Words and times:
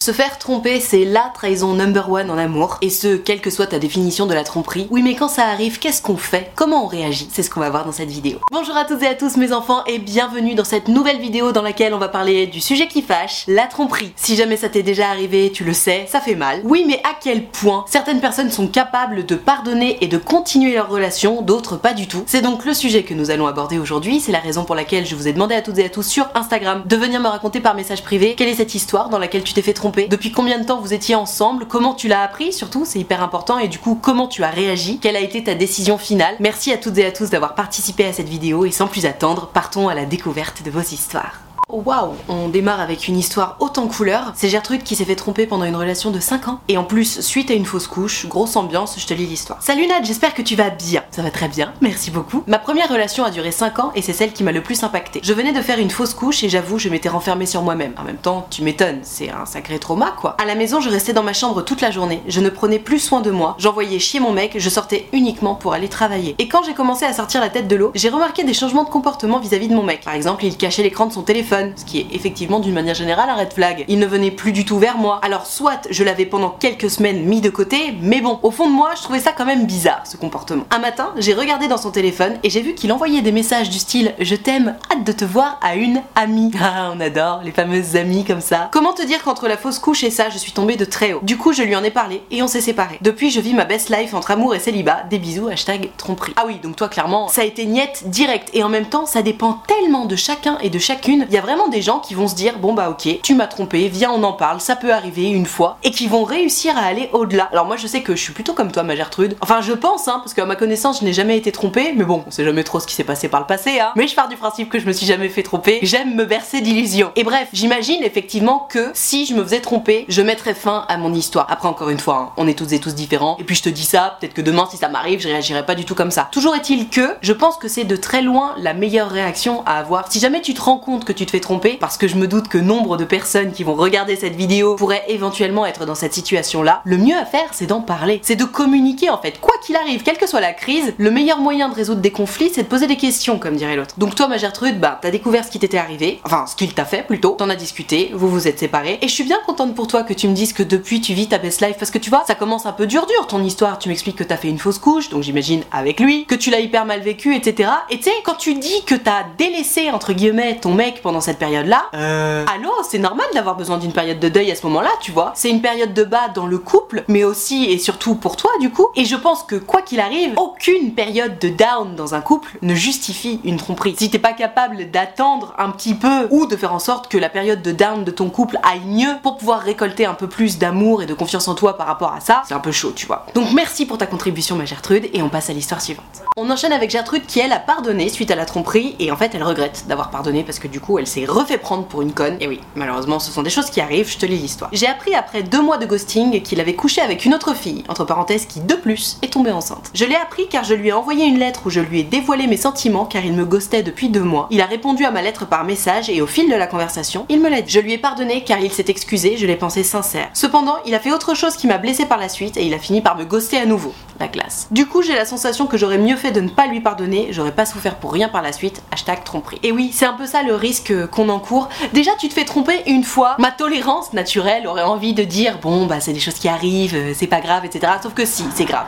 Se 0.00 0.12
faire 0.12 0.38
tromper, 0.38 0.78
c'est 0.78 1.04
la 1.04 1.32
trahison 1.34 1.74
number 1.74 2.08
one 2.08 2.30
en 2.30 2.38
amour, 2.38 2.78
et 2.82 2.88
ce, 2.88 3.16
quelle 3.16 3.40
que 3.40 3.50
soit 3.50 3.66
ta 3.66 3.80
définition 3.80 4.26
de 4.26 4.32
la 4.32 4.44
tromperie. 4.44 4.86
Oui, 4.92 5.02
mais 5.02 5.16
quand 5.16 5.26
ça 5.26 5.46
arrive, 5.46 5.80
qu'est-ce 5.80 6.02
qu'on 6.02 6.16
fait? 6.16 6.52
Comment 6.54 6.84
on 6.84 6.86
réagit? 6.86 7.28
C'est 7.32 7.42
ce 7.42 7.50
qu'on 7.50 7.58
va 7.58 7.68
voir 7.68 7.84
dans 7.84 7.90
cette 7.90 8.08
vidéo. 8.08 8.38
Bonjour 8.52 8.76
à 8.76 8.84
toutes 8.84 9.02
et 9.02 9.08
à 9.08 9.16
tous 9.16 9.36
mes 9.36 9.52
enfants, 9.52 9.82
et 9.88 9.98
bienvenue 9.98 10.54
dans 10.54 10.62
cette 10.62 10.86
nouvelle 10.86 11.18
vidéo 11.18 11.50
dans 11.50 11.62
laquelle 11.62 11.94
on 11.94 11.98
va 11.98 12.06
parler 12.06 12.46
du 12.46 12.60
sujet 12.60 12.86
qui 12.86 13.02
fâche, 13.02 13.42
la 13.48 13.66
tromperie. 13.66 14.12
Si 14.14 14.36
jamais 14.36 14.56
ça 14.56 14.68
t'est 14.68 14.84
déjà 14.84 15.08
arrivé, 15.08 15.50
tu 15.52 15.64
le 15.64 15.72
sais, 15.72 16.06
ça 16.08 16.20
fait 16.20 16.36
mal. 16.36 16.60
Oui, 16.62 16.84
mais 16.86 17.00
à 17.02 17.16
quel 17.20 17.46
point 17.46 17.84
certaines 17.88 18.20
personnes 18.20 18.52
sont 18.52 18.68
capables 18.68 19.26
de 19.26 19.34
pardonner 19.34 19.98
et 20.00 20.06
de 20.06 20.16
continuer 20.16 20.74
leur 20.74 20.88
relation, 20.88 21.42
d'autres 21.42 21.76
pas 21.76 21.92
du 21.92 22.06
tout? 22.06 22.22
C'est 22.26 22.40
donc 22.40 22.64
le 22.64 22.72
sujet 22.72 23.02
que 23.02 23.14
nous 23.14 23.32
allons 23.32 23.48
aborder 23.48 23.80
aujourd'hui, 23.80 24.20
c'est 24.20 24.30
la 24.30 24.38
raison 24.38 24.64
pour 24.64 24.76
laquelle 24.76 25.06
je 25.06 25.16
vous 25.16 25.26
ai 25.26 25.32
demandé 25.32 25.56
à 25.56 25.60
toutes 25.60 25.78
et 25.78 25.86
à 25.86 25.90
tous 25.90 26.06
sur 26.06 26.28
Instagram 26.36 26.84
de 26.86 26.96
venir 26.96 27.18
me 27.18 27.26
raconter 27.26 27.58
par 27.58 27.74
message 27.74 28.04
privé 28.04 28.36
quelle 28.36 28.48
est 28.48 28.54
cette 28.54 28.76
histoire 28.76 29.08
dans 29.08 29.18
laquelle 29.18 29.42
tu 29.42 29.54
t'es 29.54 29.60
fait 29.60 29.74
tromper 29.74 29.87
depuis 30.08 30.32
combien 30.32 30.58
de 30.58 30.64
temps 30.64 30.80
vous 30.80 30.94
étiez 30.94 31.14
ensemble, 31.14 31.66
comment 31.66 31.94
tu 31.94 32.08
l'as 32.08 32.22
appris? 32.22 32.52
Surtout, 32.52 32.84
c'est 32.84 32.98
hyper 32.98 33.22
important, 33.22 33.58
et 33.58 33.68
du 33.68 33.78
coup 33.78 33.98
comment 34.00 34.28
tu 34.28 34.44
as 34.44 34.50
réagi, 34.50 34.98
quelle 34.98 35.16
a 35.16 35.20
été 35.20 35.44
ta 35.44 35.54
décision 35.54 35.98
finale? 35.98 36.36
Merci 36.40 36.72
à 36.72 36.76
toutes 36.76 36.98
et 36.98 37.06
à 37.06 37.12
tous 37.12 37.30
d'avoir 37.30 37.54
participé 37.54 38.04
à 38.04 38.12
cette 38.12 38.28
vidéo 38.28 38.64
et 38.64 38.70
sans 38.70 38.86
plus 38.86 39.06
attendre, 39.06 39.48
partons 39.48 39.88
à 39.88 39.94
la 39.94 40.04
découverte 40.04 40.62
de 40.62 40.70
vos 40.70 40.80
histoires. 40.80 41.40
Waouh 41.70 42.14
On 42.28 42.48
démarre 42.48 42.80
avec 42.80 43.08
une 43.08 43.18
histoire 43.18 43.58
en 43.60 43.86
couleur. 43.86 44.32
C'est 44.34 44.48
Gertrude 44.48 44.82
qui 44.82 44.96
s'est 44.96 45.04
fait 45.04 45.16
tromper 45.16 45.46
pendant 45.46 45.64
une 45.64 45.76
relation 45.76 46.10
de 46.10 46.18
5 46.18 46.48
ans. 46.48 46.60
Et 46.66 46.78
en 46.78 46.84
plus, 46.84 47.20
suite 47.20 47.50
à 47.50 47.54
une 47.54 47.66
fausse 47.66 47.86
couche, 47.86 48.26
grosse 48.26 48.56
ambiance, 48.56 48.98
je 48.98 49.06
te 49.06 49.14
lis 49.14 49.26
l'histoire. 49.26 49.62
Salut 49.62 49.86
Nat, 49.86 50.02
j'espère 50.02 50.34
que 50.34 50.42
tu 50.42 50.56
vas 50.56 50.70
bien. 50.70 51.04
Ça 51.18 51.24
va 51.24 51.32
très 51.32 51.48
bien, 51.48 51.72
merci 51.80 52.12
beaucoup. 52.12 52.44
Ma 52.46 52.60
première 52.60 52.88
relation 52.88 53.24
a 53.24 53.32
duré 53.32 53.50
5 53.50 53.80
ans 53.80 53.90
et 53.96 54.02
c'est 54.02 54.12
celle 54.12 54.32
qui 54.32 54.44
m'a 54.44 54.52
le 54.52 54.62
plus 54.62 54.84
impacté. 54.84 55.18
Je 55.24 55.32
venais 55.32 55.52
de 55.52 55.60
faire 55.60 55.80
une 55.80 55.90
fausse 55.90 56.14
couche 56.14 56.44
et 56.44 56.48
j'avoue, 56.48 56.78
je 56.78 56.88
m'étais 56.88 57.08
renfermée 57.08 57.44
sur 57.44 57.60
moi-même. 57.62 57.92
En 57.98 58.04
même 58.04 58.18
temps, 58.18 58.46
tu 58.50 58.62
m'étonnes, 58.62 59.00
c'est 59.02 59.28
un 59.28 59.44
sacré 59.44 59.80
trauma 59.80 60.14
quoi. 60.16 60.36
À 60.40 60.44
la 60.44 60.54
maison, 60.54 60.80
je 60.80 60.88
restais 60.88 61.12
dans 61.12 61.24
ma 61.24 61.32
chambre 61.32 61.62
toute 61.62 61.80
la 61.80 61.90
journée. 61.90 62.22
Je 62.28 62.38
ne 62.38 62.48
prenais 62.50 62.78
plus 62.78 63.00
soin 63.00 63.20
de 63.20 63.32
moi. 63.32 63.56
J'envoyais 63.58 63.98
chier 63.98 64.20
mon 64.20 64.30
mec, 64.30 64.54
je 64.60 64.70
sortais 64.70 65.08
uniquement 65.12 65.56
pour 65.56 65.72
aller 65.72 65.88
travailler. 65.88 66.36
Et 66.38 66.46
quand 66.46 66.62
j'ai 66.62 66.72
commencé 66.72 67.04
à 67.04 67.12
sortir 67.12 67.40
la 67.40 67.48
tête 67.48 67.66
de 67.66 67.74
l'eau, 67.74 67.90
j'ai 67.96 68.10
remarqué 68.10 68.44
des 68.44 68.54
changements 68.54 68.84
de 68.84 68.88
comportement 68.88 69.40
vis-à-vis 69.40 69.66
de 69.66 69.74
mon 69.74 69.82
mec. 69.82 70.04
Par 70.04 70.14
exemple, 70.14 70.44
il 70.44 70.56
cachait 70.56 70.84
l'écran 70.84 71.06
de 71.06 71.12
son 71.12 71.22
téléphone, 71.22 71.72
ce 71.74 71.84
qui 71.84 71.98
est 71.98 72.06
effectivement 72.12 72.60
d'une 72.60 72.74
manière 72.74 72.94
générale 72.94 73.28
un 73.28 73.34
red 73.34 73.52
flag. 73.52 73.84
Il 73.88 73.98
ne 73.98 74.06
venait 74.06 74.30
plus 74.30 74.52
du 74.52 74.64
tout 74.64 74.78
vers 74.78 74.98
moi. 74.98 75.18
Alors 75.24 75.46
soit 75.46 75.88
je 75.90 76.04
l'avais 76.04 76.26
pendant 76.26 76.50
quelques 76.50 76.90
semaines 76.90 77.24
mis 77.24 77.40
de 77.40 77.50
côté, 77.50 77.96
mais 78.02 78.20
bon, 78.20 78.38
au 78.44 78.52
fond 78.52 78.70
de 78.70 78.72
moi, 78.72 78.90
je 78.96 79.02
trouvais 79.02 79.18
ça 79.18 79.32
quand 79.32 79.46
même 79.46 79.66
bizarre 79.66 80.02
ce 80.04 80.16
comportement. 80.16 80.62
Un 80.70 80.78
matin, 80.78 81.07
j'ai 81.16 81.34
regardé 81.34 81.68
dans 81.68 81.76
son 81.76 81.90
téléphone 81.90 82.34
et 82.42 82.50
j'ai 82.50 82.60
vu 82.60 82.74
qu'il 82.74 82.92
envoyait 82.92 83.22
des 83.22 83.32
messages 83.32 83.70
du 83.70 83.78
style 83.78 84.14
je 84.18 84.34
t'aime, 84.34 84.76
hâte 84.92 85.04
de 85.04 85.12
te 85.12 85.24
voir 85.24 85.58
à 85.62 85.74
une 85.74 86.02
amie. 86.14 86.52
Ah, 86.70 86.92
on 86.94 87.00
adore 87.00 87.40
les 87.44 87.52
fameuses 87.52 87.96
amies 87.96 88.24
comme 88.24 88.40
ça. 88.40 88.68
Comment 88.72 88.92
te 88.92 89.06
dire 89.06 89.22
qu'entre 89.22 89.48
la 89.48 89.56
fausse 89.56 89.78
couche 89.78 90.04
et 90.04 90.10
ça, 90.10 90.28
je 90.28 90.36
suis 90.36 90.52
tombée 90.52 90.76
de 90.76 90.84
très 90.84 91.14
haut? 91.14 91.20
Du 91.22 91.38
coup, 91.38 91.52
je 91.52 91.62
lui 91.62 91.74
en 91.74 91.82
ai 91.82 91.90
parlé 91.90 92.22
et 92.30 92.42
on 92.42 92.48
s'est 92.48 92.60
séparés. 92.60 92.98
Depuis, 93.00 93.30
je 93.30 93.40
vis 93.40 93.54
ma 93.54 93.64
best 93.64 93.88
life 93.88 94.12
entre 94.12 94.32
amour 94.32 94.54
et 94.54 94.58
célibat. 94.58 95.04
Des 95.08 95.18
bisous, 95.18 95.48
hashtag 95.48 95.88
tromperie. 95.96 96.34
Ah 96.36 96.44
oui, 96.46 96.58
donc 96.62 96.76
toi 96.76 96.88
clairement, 96.88 97.28
ça 97.28 97.40
a 97.40 97.44
été 97.44 97.64
niette 97.64 98.10
direct 98.10 98.50
et 98.52 98.62
en 98.62 98.68
même 98.68 98.86
temps, 98.86 99.06
ça 99.06 99.22
dépend 99.22 99.62
tellement 99.66 100.04
de 100.04 100.16
chacun 100.16 100.58
et 100.60 100.68
de 100.68 100.78
chacune. 100.78 101.26
Il 101.28 101.34
y 101.34 101.38
a 101.38 101.40
vraiment 101.40 101.68
des 101.68 101.80
gens 101.80 102.00
qui 102.00 102.14
vont 102.14 102.28
se 102.28 102.34
dire 102.34 102.58
bon 102.58 102.74
bah 102.74 102.90
ok, 102.90 103.20
tu 103.22 103.34
m'as 103.34 103.46
trompé, 103.46 103.88
viens 103.88 104.10
on 104.10 104.22
en 104.22 104.32
parle, 104.32 104.60
ça 104.60 104.76
peut 104.76 104.92
arriver 104.92 105.24
une 105.24 105.46
fois, 105.46 105.78
et 105.84 105.90
qui 105.90 106.06
vont 106.06 106.24
réussir 106.24 106.76
à 106.76 106.82
aller 106.82 107.08
au-delà. 107.12 107.48
Alors 107.52 107.66
moi 107.66 107.76
je 107.76 107.86
sais 107.86 108.02
que 108.02 108.14
je 108.14 108.20
suis 108.20 108.32
plutôt 108.32 108.52
comme 108.52 108.72
toi 108.72 108.82
ma 108.82 108.96
Gertrude, 108.96 109.36
enfin 109.40 109.60
je 109.60 109.72
pense 109.72 110.08
hein, 110.08 110.18
parce 110.18 110.34
qu'à 110.34 110.44
ma 110.44 110.56
connaissance 110.56 110.97
je 111.00 111.04
n'ai 111.04 111.12
jamais 111.12 111.36
été 111.36 111.52
trompée, 111.52 111.92
mais 111.96 112.04
bon, 112.04 112.24
on 112.26 112.30
sait 112.30 112.44
jamais 112.44 112.64
trop 112.64 112.80
ce 112.80 112.86
qui 112.86 112.94
s'est 112.94 113.04
passé 113.04 113.28
par 113.28 113.40
le 113.40 113.46
passé 113.46 113.80
hein. 113.80 113.92
Mais 113.96 114.08
je 114.08 114.14
pars 114.14 114.28
du 114.28 114.36
principe 114.36 114.68
que 114.68 114.78
je 114.78 114.86
me 114.86 114.92
suis 114.92 115.06
jamais 115.06 115.28
fait 115.28 115.42
tromper, 115.42 115.78
j'aime 115.82 116.14
me 116.14 116.24
bercer 116.24 116.60
d'illusions. 116.60 117.12
Et 117.16 117.24
bref, 117.24 117.48
j'imagine 117.52 118.02
effectivement 118.02 118.66
que 118.70 118.90
si 118.94 119.26
je 119.26 119.34
me 119.34 119.42
faisais 119.42 119.60
tromper, 119.60 120.04
je 120.08 120.22
mettrais 120.22 120.54
fin 120.54 120.84
à 120.88 120.96
mon 120.96 121.14
histoire. 121.14 121.46
Après 121.50 121.68
encore 121.68 121.90
une 121.90 121.98
fois, 121.98 122.16
hein, 122.16 122.32
on 122.36 122.48
est 122.48 122.54
toutes 122.54 122.72
et 122.72 122.80
tous 122.80 122.94
différents, 122.94 123.36
et 123.38 123.44
puis 123.44 123.54
je 123.54 123.62
te 123.62 123.68
dis 123.68 123.84
ça, 123.84 124.16
peut-être 124.20 124.34
que 124.34 124.42
demain 124.42 124.66
si 124.70 124.76
ça 124.76 124.88
m'arrive, 124.88 125.20
je 125.20 125.28
réagirai 125.28 125.64
pas 125.64 125.74
du 125.74 125.84
tout 125.84 125.94
comme 125.94 126.10
ça. 126.10 126.28
Toujours 126.32 126.54
est-il 126.54 126.88
que 126.88 127.16
je 127.20 127.32
pense 127.32 127.56
que 127.56 127.68
c'est 127.68 127.84
de 127.84 127.96
très 127.96 128.22
loin 128.22 128.54
la 128.58 128.74
meilleure 128.74 129.10
réaction 129.10 129.62
à 129.66 129.78
avoir. 129.78 130.10
Si 130.10 130.18
jamais 130.20 130.40
tu 130.40 130.54
te 130.54 130.60
rends 130.60 130.78
compte 130.78 131.04
que 131.04 131.12
tu 131.12 131.26
te 131.26 131.30
fais 131.30 131.40
tromper, 131.40 131.76
parce 131.80 131.96
que 131.96 132.08
je 132.08 132.16
me 132.16 132.26
doute 132.26 132.48
que 132.48 132.58
nombre 132.58 132.96
de 132.96 133.04
personnes 133.04 133.52
qui 133.52 133.64
vont 133.64 133.74
regarder 133.74 134.16
cette 134.16 134.34
vidéo 134.34 134.76
pourraient 134.76 135.04
éventuellement 135.08 135.66
être 135.66 135.86
dans 135.86 135.94
cette 135.94 136.14
situation-là, 136.14 136.82
le 136.84 136.98
mieux 136.98 137.16
à 137.16 137.24
faire, 137.24 137.48
c'est 137.52 137.66
d'en 137.66 137.80
parler. 137.80 138.20
C'est 138.22 138.36
de 138.36 138.44
communiquer 138.44 139.10
en 139.10 139.18
fait. 139.18 139.40
Quoi 139.40 139.54
qu'il 139.64 139.76
arrive, 139.76 140.02
quelle 140.02 140.18
que 140.18 140.26
soit 140.26 140.40
la 140.40 140.52
crise, 140.52 140.87
le 140.98 141.10
meilleur 141.10 141.38
moyen 141.38 141.68
de 141.68 141.74
résoudre 141.74 142.00
des 142.00 142.10
conflits, 142.10 142.50
c'est 142.52 142.62
de 142.62 142.68
poser 142.68 142.86
des 142.86 142.96
questions, 142.96 143.38
comme 143.38 143.56
dirait 143.56 143.76
l'autre. 143.76 143.94
Donc 143.98 144.14
toi, 144.14 144.28
ma 144.28 144.38
Gertrude, 144.38 144.80
bah, 144.80 144.98
t'as 145.00 145.10
découvert 145.10 145.44
ce 145.44 145.50
qui 145.50 145.58
t'était 145.58 145.78
arrivé, 145.78 146.20
enfin, 146.24 146.46
ce 146.46 146.56
qu'il 146.56 146.72
t'a 146.74 146.84
fait 146.84 147.06
plutôt, 147.06 147.30
t'en 147.30 147.50
as 147.50 147.56
discuté, 147.56 148.10
vous 148.14 148.28
vous 148.28 148.48
êtes 148.48 148.58
séparés, 148.58 148.98
et 149.02 149.08
je 149.08 149.12
suis 149.12 149.24
bien 149.24 149.38
contente 149.46 149.74
pour 149.74 149.86
toi 149.86 150.02
que 150.02 150.12
tu 150.12 150.28
me 150.28 150.34
dises 150.34 150.52
que 150.52 150.62
depuis 150.62 151.00
tu 151.00 151.14
vis 151.14 151.28
ta 151.28 151.38
best 151.38 151.60
life, 151.60 151.76
parce 151.78 151.90
que 151.90 151.98
tu 151.98 152.10
vois, 152.10 152.24
ça 152.26 152.34
commence 152.34 152.66
un 152.66 152.72
peu 152.72 152.86
dur 152.86 153.06
dur 153.06 153.26
ton 153.26 153.42
histoire, 153.42 153.78
tu 153.78 153.88
m'expliques 153.88 154.16
que 154.16 154.24
t'as 154.24 154.36
fait 154.36 154.48
une 154.48 154.58
fausse 154.58 154.78
couche, 154.78 155.08
donc 155.08 155.22
j'imagine 155.22 155.62
avec 155.72 156.00
lui, 156.00 156.24
que 156.26 156.34
tu 156.34 156.50
l'as 156.50 156.60
hyper 156.60 156.84
mal 156.84 157.00
vécu, 157.00 157.34
etc. 157.34 157.70
Et 157.90 157.98
tu 157.98 158.04
sais, 158.04 158.12
quand 158.24 158.34
tu 158.34 158.54
dis 158.54 158.84
que 158.84 158.94
t'as 158.94 159.24
délaissé, 159.36 159.90
entre 159.90 160.12
guillemets, 160.12 160.58
ton 160.60 160.74
mec 160.74 161.02
pendant 161.02 161.20
cette 161.20 161.38
période-là, 161.38 161.86
euh... 161.94 162.44
allô, 162.54 162.70
c'est 162.88 162.98
normal 162.98 163.26
d'avoir 163.34 163.56
besoin 163.56 163.78
d'une 163.78 163.92
période 163.92 164.20
de 164.20 164.28
deuil 164.28 164.50
à 164.50 164.54
ce 164.54 164.66
moment-là, 164.66 164.90
tu 165.00 165.12
vois. 165.12 165.32
C'est 165.34 165.50
une 165.50 165.60
période 165.60 165.94
de 165.94 166.04
bas 166.04 166.28
dans 166.34 166.46
le 166.46 166.58
couple, 166.58 167.04
mais 167.08 167.24
aussi 167.24 167.64
et 167.64 167.78
surtout 167.78 168.14
pour 168.14 168.36
toi, 168.36 168.50
du 168.60 168.70
coup. 168.70 168.88
Et 168.96 169.04
je 169.04 169.16
pense 169.16 169.42
que 169.42 169.56
quoi 169.56 169.82
qu'il 169.82 170.00
arrive, 170.00 170.34
aucune 170.36 170.67
période 170.98 171.38
de 171.38 171.48
down 171.48 171.94
dans 171.94 172.14
un 172.16 172.20
couple 172.20 172.58
ne 172.60 172.74
justifie 172.74 173.40
une 173.44 173.56
tromperie. 173.56 173.94
Si 173.96 174.10
t'es 174.10 174.18
pas 174.18 174.32
capable 174.32 174.90
d'attendre 174.90 175.54
un 175.56 175.70
petit 175.70 175.94
peu 175.94 176.26
ou 176.30 176.46
de 176.46 176.56
faire 176.56 176.74
en 176.74 176.80
sorte 176.80 177.08
que 177.08 177.16
la 177.16 177.28
période 177.28 177.62
de 177.62 177.70
down 177.70 178.02
de 178.02 178.10
ton 178.10 178.30
couple 178.30 178.58
aille 178.64 178.84
mieux 178.84 179.14
pour 179.22 179.36
pouvoir 179.36 179.60
récolter 179.60 180.06
un 180.06 180.14
peu 180.14 180.28
plus 180.28 180.58
d'amour 180.58 181.02
et 181.02 181.06
de 181.06 181.14
confiance 181.14 181.46
en 181.46 181.54
toi 181.54 181.78
par 181.78 181.86
rapport 181.86 182.12
à 182.12 182.20
ça, 182.20 182.42
c'est 182.48 182.54
un 182.54 182.58
peu 182.58 182.72
chaud, 182.72 182.92
tu 182.94 183.06
vois. 183.06 183.26
Donc 183.34 183.52
merci 183.52 183.86
pour 183.86 183.96
ta 183.96 184.06
contribution, 184.06 184.56
ma 184.56 184.64
Gertrude, 184.64 185.08
et 185.12 185.22
on 185.22 185.28
passe 185.28 185.50
à 185.50 185.52
l'histoire 185.52 185.80
suivante. 185.80 186.04
On 186.36 186.50
enchaîne 186.50 186.72
avec 186.72 186.90
Gertrude 186.90 187.26
qui 187.26 187.40
elle 187.40 187.52
a 187.52 187.58
pardonné 187.60 188.08
suite 188.08 188.30
à 188.30 188.36
la 188.36 188.44
tromperie 188.44 188.96
et 188.98 189.10
en 189.12 189.16
fait 189.16 189.34
elle 189.34 189.44
regrette 189.44 189.84
d'avoir 189.88 190.10
pardonné 190.10 190.42
parce 190.42 190.58
que 190.58 190.68
du 190.68 190.80
coup 190.80 190.98
elle 190.98 191.06
s'est 191.06 191.24
refait 191.24 191.58
prendre 191.58 191.84
pour 191.84 192.02
une 192.02 192.12
conne. 192.12 192.36
Et 192.40 192.48
oui, 192.48 192.60
malheureusement 192.74 193.20
ce 193.20 193.30
sont 193.30 193.42
des 193.42 193.50
choses 193.50 193.70
qui 193.70 193.80
arrivent, 193.80 194.10
je 194.10 194.18
te 194.18 194.26
lis 194.26 194.38
l'histoire. 194.38 194.70
J'ai 194.72 194.86
appris 194.86 195.14
après 195.14 195.42
deux 195.42 195.62
mois 195.62 195.78
de 195.78 195.86
ghosting 195.86 196.42
qu'il 196.42 196.60
avait 196.60 196.74
couché 196.74 197.00
avec 197.00 197.24
une 197.24 197.34
autre 197.34 197.54
fille, 197.54 197.84
entre 197.88 198.04
parenthèses 198.04 198.46
qui 198.46 198.60
de 198.60 198.74
plus 198.74 199.18
est 199.22 199.32
tombée 199.32 199.52
enceinte. 199.52 199.90
Je 199.94 200.04
l'ai 200.04 200.16
appris 200.16 200.48
car 200.48 200.57
car 200.58 200.64
je 200.64 200.74
lui 200.74 200.88
ai 200.88 200.92
envoyé 200.92 201.24
une 201.24 201.38
lettre 201.38 201.60
où 201.66 201.70
je 201.70 201.78
lui 201.78 202.00
ai 202.00 202.02
dévoilé 202.02 202.48
mes 202.48 202.56
sentiments 202.56 203.04
car 203.04 203.24
il 203.24 203.32
me 203.32 203.44
ghostait 203.44 203.84
depuis 203.84 204.08
deux 204.08 204.24
mois. 204.24 204.48
Il 204.50 204.60
a 204.60 204.66
répondu 204.66 205.04
à 205.04 205.12
ma 205.12 205.22
lettre 205.22 205.46
par 205.46 205.62
message 205.62 206.10
et 206.10 206.20
au 206.20 206.26
fil 206.26 206.50
de 206.50 206.56
la 206.56 206.66
conversation, 206.66 207.26
il 207.28 207.40
me 207.40 207.48
l'a 207.48 207.62
dit. 207.62 207.70
Je 207.70 207.78
lui 207.78 207.92
ai 207.92 207.98
pardonné 207.98 208.42
car 208.42 208.58
il 208.58 208.72
s'est 208.72 208.86
excusé, 208.88 209.36
je 209.36 209.46
l'ai 209.46 209.54
pensé 209.54 209.84
sincère. 209.84 210.28
Cependant, 210.34 210.78
il 210.84 210.96
a 210.96 210.98
fait 210.98 211.12
autre 211.12 211.36
chose 211.36 211.54
qui 211.56 211.68
m'a 211.68 211.78
blessé 211.78 212.06
par 212.06 212.18
la 212.18 212.28
suite 212.28 212.56
et 212.56 212.66
il 212.66 212.74
a 212.74 212.80
fini 212.80 213.00
par 213.00 213.16
me 213.16 213.24
ghoster 213.24 213.58
à 213.58 213.66
nouveau. 213.66 213.94
La 214.18 214.26
classe. 214.26 214.66
Du 214.72 214.86
coup, 214.86 215.00
j'ai 215.00 215.14
la 215.14 215.24
sensation 215.24 215.68
que 215.68 215.76
j'aurais 215.76 215.96
mieux 215.96 216.16
fait 216.16 216.32
de 216.32 216.40
ne 216.40 216.48
pas 216.48 216.66
lui 216.66 216.80
pardonner, 216.80 217.28
j'aurais 217.30 217.54
pas 217.54 217.64
souffert 217.64 217.94
pour 217.94 218.12
rien 218.12 218.28
par 218.28 218.42
la 218.42 218.52
suite. 218.52 218.82
Hashtag 218.90 219.22
tromperie. 219.22 219.60
Et 219.62 219.70
oui, 219.70 219.90
c'est 219.92 220.06
un 220.06 220.14
peu 220.14 220.26
ça 220.26 220.42
le 220.42 220.56
risque 220.56 220.92
qu'on 221.10 221.28
encourt. 221.28 221.68
Déjà, 221.92 222.10
tu 222.18 222.28
te 222.28 222.34
fais 222.34 222.44
tromper 222.44 222.82
une 222.88 223.04
fois, 223.04 223.36
ma 223.38 223.52
tolérance 223.52 224.12
naturelle 224.12 224.66
aurait 224.66 224.82
envie 224.82 225.14
de 225.14 225.22
dire 225.22 225.60
bon, 225.62 225.86
bah 225.86 226.00
c'est 226.00 226.12
des 226.12 226.18
choses 226.18 226.34
qui 226.34 226.48
arrivent, 226.48 226.96
euh, 226.96 227.12
c'est 227.14 227.28
pas 227.28 227.40
grave, 227.40 227.64
etc. 227.64 227.92
Sauf 228.02 228.12
que 228.12 228.24
si, 228.24 228.42
c'est 228.56 228.64
grave. 228.64 228.86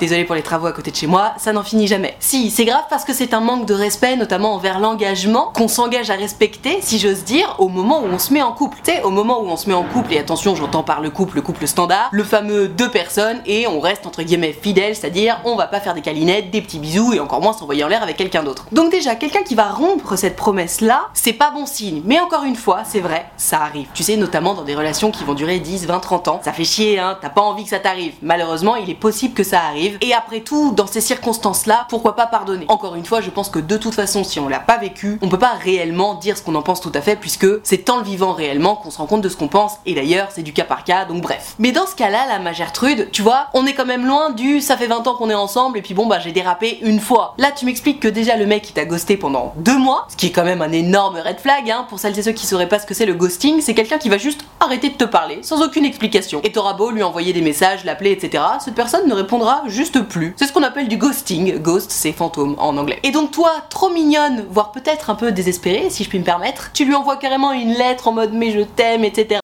Désolé 0.00 0.24
pour 0.24 0.34
les 0.34 0.42
travaux 0.42 0.66
à 0.66 0.72
côté 0.72 0.90
de 0.90 0.96
chez 0.96 1.06
moi, 1.06 1.34
ça 1.38 1.52
n'en 1.52 1.62
finit 1.62 1.86
jamais. 1.86 2.16
Si, 2.18 2.50
c'est 2.50 2.64
grave 2.64 2.84
parce 2.90 3.04
que 3.04 3.12
c'est 3.12 3.32
un 3.32 3.40
manque 3.40 3.66
de 3.66 3.74
respect, 3.74 4.16
notamment 4.16 4.54
envers 4.54 4.80
l'engagement, 4.80 5.52
qu'on 5.54 5.68
s'engage 5.68 6.10
à 6.10 6.14
respecter, 6.14 6.78
si 6.80 6.98
j'ose 6.98 7.24
dire, 7.24 7.54
au 7.58 7.68
moment 7.68 8.02
où 8.02 8.06
on 8.06 8.18
se 8.18 8.32
met 8.32 8.42
en 8.42 8.52
couple. 8.52 8.78
Tu 8.82 8.92
sais, 8.92 9.02
au 9.02 9.10
moment 9.10 9.40
où 9.40 9.46
on 9.46 9.56
se 9.56 9.68
met 9.68 9.74
en 9.74 9.84
couple, 9.84 10.12
et 10.14 10.18
attention, 10.18 10.56
j'entends 10.56 10.82
par 10.82 11.00
le 11.00 11.10
couple, 11.10 11.36
le 11.36 11.42
couple 11.42 11.66
standard, 11.66 12.08
le 12.10 12.24
fameux 12.24 12.68
deux 12.68 12.90
personnes, 12.90 13.40
et 13.46 13.66
on 13.66 13.80
reste 13.80 14.06
entre 14.06 14.22
guillemets 14.22 14.52
fidèle, 14.52 14.96
c'est-à-dire 14.96 15.40
on 15.44 15.54
va 15.54 15.66
pas 15.66 15.80
faire 15.80 15.94
des 15.94 16.02
câlinettes, 16.02 16.50
des 16.50 16.60
petits 16.60 16.78
bisous, 16.78 17.12
et 17.12 17.20
encore 17.20 17.40
moins 17.40 17.52
s'envoyer 17.52 17.84
en 17.84 17.88
l'air 17.88 18.02
avec 18.02 18.16
quelqu'un 18.16 18.42
d'autre. 18.42 18.66
Donc 18.72 18.90
déjà, 18.90 19.14
quelqu'un 19.14 19.42
qui 19.42 19.54
va 19.54 19.68
rompre 19.68 20.16
cette 20.16 20.36
promesse-là, 20.36 21.08
c'est 21.14 21.32
pas 21.32 21.50
bon 21.50 21.66
signe. 21.66 22.02
Mais 22.04 22.18
encore 22.18 22.44
une 22.44 22.56
fois, 22.56 22.82
c'est 22.84 23.00
vrai, 23.00 23.26
ça 23.36 23.60
arrive. 23.60 23.86
Tu 23.94 24.02
sais, 24.02 24.16
notamment 24.16 24.54
dans 24.54 24.64
des 24.64 24.74
relations 24.74 25.10
qui 25.10 25.22
vont 25.24 25.34
durer 25.34 25.60
10, 25.60 25.86
20, 25.86 26.00
30 26.00 26.28
ans. 26.28 26.40
Ça 26.44 26.52
fait 26.52 26.64
chier, 26.64 26.98
hein, 26.98 27.16
t'as 27.20 27.30
pas 27.30 27.42
envie 27.42 27.64
que 27.64 27.70
ça 27.70 27.78
t'arrive. 27.78 28.14
Malheureusement, 28.22 28.76
il 28.76 28.90
est 28.90 28.94
possible 28.94 29.34
que 29.34 29.44
ça 29.44 29.60
arrive 29.60 29.83
et 30.00 30.14
après 30.14 30.40
tout, 30.40 30.72
dans 30.72 30.86
ces 30.86 31.00
circonstances-là, 31.00 31.86
pourquoi 31.88 32.16
pas 32.16 32.26
pardonner? 32.26 32.64
Encore 32.68 32.94
une 32.94 33.04
fois, 33.04 33.20
je 33.20 33.30
pense 33.30 33.48
que 33.48 33.58
de 33.58 33.76
toute 33.76 33.94
façon, 33.94 34.24
si 34.24 34.40
on 34.40 34.48
l'a 34.48 34.60
pas 34.60 34.78
vécu, 34.78 35.18
on 35.22 35.28
peut 35.28 35.38
pas 35.38 35.54
réellement 35.54 36.14
dire 36.14 36.36
ce 36.36 36.42
qu'on 36.42 36.54
en 36.54 36.62
pense 36.62 36.80
tout 36.80 36.92
à 36.94 37.00
fait, 37.00 37.16
puisque 37.16 37.46
c'est 37.62 37.90
en 37.90 37.98
le 37.98 38.04
vivant 38.04 38.32
réellement 38.32 38.76
qu'on 38.76 38.90
se 38.90 38.98
rend 38.98 39.06
compte 39.06 39.22
de 39.22 39.28
ce 39.28 39.36
qu'on 39.36 39.48
pense, 39.48 39.74
et 39.86 39.94
d'ailleurs, 39.94 40.28
c'est 40.30 40.42
du 40.42 40.52
cas 40.52 40.64
par 40.64 40.84
cas, 40.84 41.04
donc 41.04 41.22
bref. 41.22 41.54
Mais 41.58 41.72
dans 41.72 41.86
ce 41.86 41.94
cas-là, 41.94 42.26
la 42.28 42.38
ma 42.38 42.52
Gertrude, 42.52 43.08
tu 43.12 43.22
vois, 43.22 43.48
on 43.54 43.66
est 43.66 43.74
quand 43.74 43.86
même 43.86 44.06
loin 44.06 44.30
du 44.30 44.60
ça 44.60 44.76
fait 44.76 44.86
20 44.86 45.06
ans 45.06 45.14
qu'on 45.14 45.30
est 45.30 45.34
ensemble, 45.34 45.78
et 45.78 45.82
puis 45.82 45.94
bon, 45.94 46.06
bah 46.06 46.18
j'ai 46.18 46.32
dérapé 46.32 46.78
une 46.82 47.00
fois. 47.00 47.34
Là, 47.38 47.50
tu 47.52 47.64
m'expliques 47.64 48.00
que 48.00 48.08
déjà 48.08 48.36
le 48.36 48.46
mec 48.46 48.68
il 48.68 48.72
t'a 48.72 48.84
ghosté 48.84 49.16
pendant 49.16 49.52
deux 49.56 49.78
mois, 49.78 50.06
ce 50.08 50.16
qui 50.16 50.26
est 50.26 50.32
quand 50.32 50.44
même 50.44 50.62
un 50.62 50.72
énorme 50.72 51.16
red 51.16 51.38
flag, 51.38 51.70
hein, 51.70 51.86
pour 51.88 51.98
celles 51.98 52.18
et 52.18 52.22
ceux 52.22 52.32
qui 52.32 52.46
sauraient 52.46 52.68
pas 52.68 52.78
ce 52.78 52.86
que 52.86 52.94
c'est 52.94 53.06
le 53.06 53.14
ghosting, 53.14 53.60
c'est 53.60 53.74
quelqu'un 53.74 53.98
qui 53.98 54.08
va 54.08 54.18
juste 54.18 54.44
arrêter 54.60 54.90
de 54.90 54.96
te 54.96 55.04
parler, 55.04 55.40
sans 55.42 55.62
aucune 55.62 55.84
explication. 55.84 56.40
Et 56.44 56.52
t'auras 56.52 56.74
beau 56.74 56.90
lui 56.90 57.02
envoyer 57.02 57.32
des 57.32 57.42
messages, 57.42 57.84
l'appeler, 57.84 58.12
etc., 58.12 58.42
cette 58.60 58.74
personne 58.74 59.08
ne 59.08 59.14
répondra 59.14 59.62
juste 59.74 60.00
plus. 60.08 60.32
C'est 60.36 60.46
ce 60.46 60.52
qu'on 60.52 60.62
appelle 60.62 60.88
du 60.88 60.96
ghosting. 60.96 61.58
Ghost, 61.58 61.90
c'est 61.90 62.12
fantôme 62.12 62.56
en 62.58 62.76
anglais. 62.76 63.00
Et 63.02 63.10
donc 63.10 63.32
toi, 63.32 63.52
trop 63.68 63.90
mignonne, 63.90 64.46
voire 64.48 64.72
peut-être 64.72 65.10
un 65.10 65.14
peu 65.14 65.32
désespérée, 65.32 65.90
si 65.90 66.04
je 66.04 66.08
puis 66.08 66.18
me 66.18 66.24
permettre, 66.24 66.70
tu 66.72 66.84
lui 66.84 66.94
envoies 66.94 67.16
carrément 67.16 67.52
une 67.52 67.74
lettre 67.74 68.08
en 68.08 68.12
mode 68.12 68.32
mais 68.32 68.52
je 68.52 68.60
t'aime, 68.60 69.04
etc. 69.04 69.40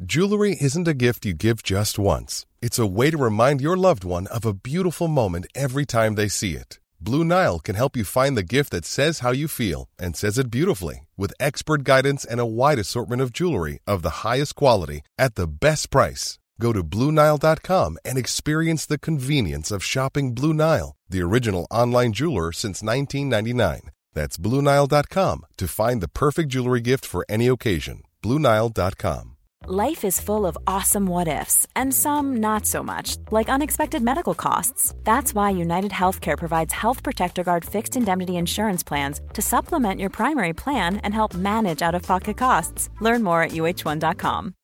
Jewelry 0.00 0.56
isn't 0.60 0.88
a 0.88 0.94
gift 0.94 1.26
you 1.26 1.34
give 1.34 1.62
just 1.62 1.98
once. 1.98 2.46
It's 2.62 2.78
a 2.78 2.86
way 2.86 3.10
to 3.10 3.18
remind 3.18 3.60
your 3.60 3.76
loved 3.76 4.04
one 4.04 4.26
of 4.28 4.46
a 4.46 4.54
beautiful 4.54 5.08
moment 5.08 5.46
every 5.54 5.84
time 5.84 6.14
they 6.14 6.28
see 6.28 6.54
it. 6.54 6.78
Blue 7.00 7.24
Nile 7.24 7.58
can 7.60 7.76
help 7.76 7.96
you 7.96 8.04
find 8.04 8.36
the 8.36 8.42
gift 8.42 8.70
that 8.70 8.84
says 8.84 9.20
how 9.20 9.32
you 9.32 9.46
feel 9.48 9.88
and 9.98 10.16
says 10.16 10.38
it 10.38 10.50
beautifully 10.50 11.06
with 11.16 11.34
expert 11.38 11.84
guidance 11.84 12.24
and 12.24 12.40
a 12.40 12.46
wide 12.46 12.78
assortment 12.78 13.22
of 13.22 13.32
jewelry 13.32 13.80
of 13.86 14.02
the 14.02 14.24
highest 14.24 14.54
quality 14.54 15.02
at 15.18 15.34
the 15.34 15.46
best 15.46 15.90
price. 15.90 16.38
Go 16.60 16.72
to 16.72 16.82
BlueNile.com 16.82 17.98
and 18.04 18.18
experience 18.18 18.86
the 18.86 18.98
convenience 18.98 19.70
of 19.70 19.84
shopping 19.84 20.34
Blue 20.34 20.54
Nile, 20.54 20.96
the 21.08 21.22
original 21.22 21.66
online 21.70 22.12
jeweler 22.12 22.52
since 22.52 22.82
1999. 22.82 23.90
That's 24.14 24.36
BlueNile.com 24.36 25.46
to 25.56 25.68
find 25.68 26.00
the 26.00 26.08
perfect 26.08 26.48
jewelry 26.50 26.80
gift 26.80 27.04
for 27.04 27.24
any 27.28 27.46
occasion. 27.46 28.02
BlueNile.com. 28.22 29.36
Life 29.66 30.04
is 30.04 30.20
full 30.20 30.46
of 30.46 30.56
awesome 30.66 31.06
what 31.06 31.28
ifs, 31.28 31.66
and 31.74 31.92
some 31.92 32.36
not 32.36 32.64
so 32.64 32.82
much, 32.82 33.16
like 33.30 33.48
unexpected 33.48 34.02
medical 34.02 34.34
costs. 34.34 34.94
That's 35.02 35.34
why 35.34 35.50
United 35.50 35.90
Healthcare 35.90 36.38
provides 36.38 36.72
Health 36.72 37.02
Protector 37.02 37.42
Guard 37.44 37.64
fixed 37.64 37.96
indemnity 37.96 38.36
insurance 38.36 38.84
plans 38.84 39.20
to 39.34 39.42
supplement 39.42 40.00
your 40.00 40.10
primary 40.10 40.52
plan 40.52 40.98
and 40.98 41.12
help 41.12 41.34
manage 41.34 41.82
out 41.82 41.94
of 41.94 42.02
pocket 42.02 42.36
costs. 42.36 42.88
Learn 43.00 43.22
more 43.22 43.42
at 43.42 43.50
uh1.com. 43.50 44.54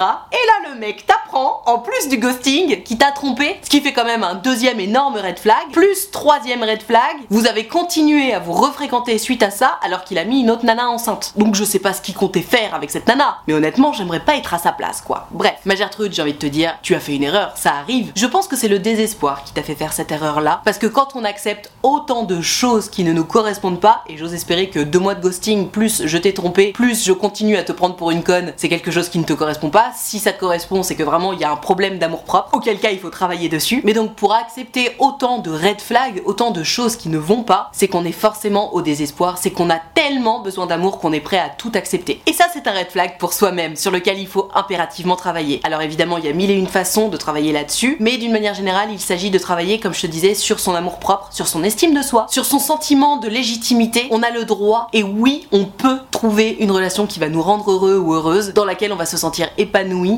Et 0.00 0.02
là, 0.02 0.72
le 0.72 0.80
mec 0.80 1.06
t'apprend, 1.06 1.62
en 1.66 1.78
plus 1.78 2.08
du 2.08 2.18
ghosting, 2.18 2.82
qui 2.82 2.98
t'a 2.98 3.12
trompé, 3.12 3.60
ce 3.62 3.70
qui 3.70 3.80
fait 3.80 3.92
quand 3.92 4.04
même 4.04 4.24
un 4.24 4.34
deuxième 4.34 4.80
énorme 4.80 5.14
red 5.14 5.38
flag, 5.38 5.70
plus 5.72 6.10
troisième 6.10 6.64
red 6.64 6.82
flag, 6.82 7.14
vous 7.30 7.46
avez 7.46 7.68
continué 7.68 8.34
à 8.34 8.40
vous 8.40 8.54
refréquenter 8.54 9.18
suite 9.18 9.44
à 9.44 9.50
ça, 9.50 9.78
alors 9.84 10.02
qu'il 10.02 10.18
a 10.18 10.24
mis 10.24 10.40
une 10.40 10.50
autre 10.50 10.64
nana 10.64 10.88
enceinte. 10.88 11.32
Donc 11.36 11.54
je 11.54 11.62
sais 11.62 11.78
pas 11.78 11.92
ce 11.92 12.02
qu'il 12.02 12.14
comptait 12.14 12.42
faire 12.42 12.74
avec 12.74 12.90
cette 12.90 13.06
nana, 13.06 13.36
mais 13.46 13.54
honnêtement, 13.54 13.92
j'aimerais 13.92 14.24
pas 14.24 14.34
être 14.34 14.52
à 14.52 14.58
sa 14.58 14.72
place, 14.72 15.00
quoi. 15.00 15.28
Bref, 15.30 15.60
ma 15.64 15.76
Gertrude, 15.76 16.12
j'ai 16.12 16.22
envie 16.22 16.32
de 16.32 16.38
te 16.38 16.46
dire, 16.46 16.76
tu 16.82 16.96
as 16.96 17.00
fait 17.00 17.14
une 17.14 17.22
erreur, 17.22 17.52
ça 17.54 17.74
arrive. 17.74 18.10
Je 18.16 18.26
pense 18.26 18.48
que 18.48 18.56
c'est 18.56 18.66
le 18.66 18.80
désespoir 18.80 19.44
qui 19.44 19.52
t'a 19.52 19.62
fait 19.62 19.76
faire 19.76 19.92
cette 19.92 20.10
erreur-là, 20.10 20.60
parce 20.64 20.78
que 20.78 20.88
quand 20.88 21.14
on 21.14 21.22
accepte 21.22 21.70
autant 21.84 22.24
de 22.24 22.40
choses 22.40 22.90
qui 22.90 23.04
ne 23.04 23.12
nous 23.12 23.24
correspondent 23.24 23.80
pas, 23.80 24.02
et 24.08 24.16
j'ose 24.16 24.34
espérer 24.34 24.70
que 24.70 24.80
deux 24.80 24.98
mois 24.98 25.14
de 25.14 25.22
ghosting, 25.22 25.68
plus 25.68 26.04
je 26.04 26.18
t'ai 26.18 26.34
trompé, 26.34 26.72
plus 26.72 27.04
je 27.04 27.12
continue 27.12 27.56
à 27.56 27.62
te 27.62 27.70
prendre 27.70 27.94
pour 27.94 28.10
une 28.10 28.24
conne, 28.24 28.54
c'est 28.56 28.68
quelque 28.68 28.90
chose 28.90 29.08
qui 29.08 29.20
ne 29.20 29.24
te 29.24 29.34
correspond 29.34 29.70
pas, 29.70 29.83
si 29.94 30.18
ça 30.18 30.32
te 30.32 30.40
correspond, 30.40 30.82
c'est 30.82 30.94
que 30.94 31.02
vraiment 31.02 31.32
il 31.32 31.40
y 31.40 31.44
a 31.44 31.50
un 31.50 31.56
problème 31.56 31.98
d'amour 31.98 32.24
propre, 32.24 32.50
auquel 32.52 32.78
cas 32.78 32.90
il 32.90 32.98
faut 32.98 33.10
travailler 33.10 33.48
dessus. 33.48 33.80
Mais 33.84 33.92
donc 33.92 34.14
pour 34.14 34.34
accepter 34.34 34.92
autant 34.98 35.38
de 35.38 35.50
red 35.50 35.80
flags, 35.80 36.22
autant 36.24 36.50
de 36.50 36.62
choses 36.62 36.96
qui 36.96 37.08
ne 37.08 37.18
vont 37.18 37.42
pas, 37.42 37.70
c'est 37.72 37.88
qu'on 37.88 38.04
est 38.04 38.12
forcément 38.12 38.74
au 38.74 38.82
désespoir, 38.82 39.38
c'est 39.38 39.50
qu'on 39.50 39.70
a 39.70 39.78
tellement 39.94 40.40
besoin 40.40 40.66
d'amour 40.66 40.98
qu'on 40.98 41.12
est 41.12 41.20
prêt 41.20 41.38
à 41.38 41.48
tout 41.48 41.72
accepter. 41.74 42.22
Et 42.26 42.32
ça 42.32 42.46
c'est 42.52 42.66
un 42.66 42.72
red 42.72 42.90
flag 42.90 43.18
pour 43.18 43.32
soi-même, 43.32 43.76
sur 43.76 43.90
lequel 43.90 44.18
il 44.18 44.26
faut 44.26 44.48
impérativement 44.54 45.16
travailler. 45.16 45.60
Alors 45.64 45.82
évidemment 45.82 46.18
il 46.18 46.24
y 46.24 46.28
a 46.28 46.32
mille 46.32 46.50
et 46.50 46.54
une 46.54 46.66
façons 46.66 47.08
de 47.08 47.16
travailler 47.16 47.52
là-dessus, 47.52 47.96
mais 48.00 48.16
d'une 48.16 48.32
manière 48.32 48.54
générale 48.54 48.88
il 48.90 49.00
s'agit 49.00 49.30
de 49.30 49.38
travailler, 49.38 49.78
comme 49.78 49.94
je 49.94 50.00
te 50.00 50.06
disais, 50.06 50.34
sur 50.34 50.58
son 50.58 50.74
amour 50.74 50.98
propre, 50.98 51.28
sur 51.30 51.46
son 51.46 51.62
estime 51.62 51.94
de 51.94 52.02
soi, 52.02 52.26
sur 52.28 52.44
son 52.44 52.58
sentiment 52.58 53.16
de 53.16 53.28
légitimité. 53.28 54.08
On 54.10 54.22
a 54.22 54.30
le 54.30 54.44
droit, 54.44 54.88
et 54.92 55.02
oui, 55.02 55.46
on 55.52 55.66
peut 55.66 55.98
trouver 56.10 56.56
une 56.58 56.70
relation 56.70 57.06
qui 57.06 57.20
va 57.20 57.28
nous 57.28 57.42
rendre 57.42 57.70
heureux 57.70 57.98
ou 57.98 58.14
heureuse, 58.14 58.54
dans 58.54 58.64
laquelle 58.64 58.92
on 58.92 58.96
va 58.96 59.06
se 59.06 59.16
sentir 59.16 59.48
épanoui 59.58 59.73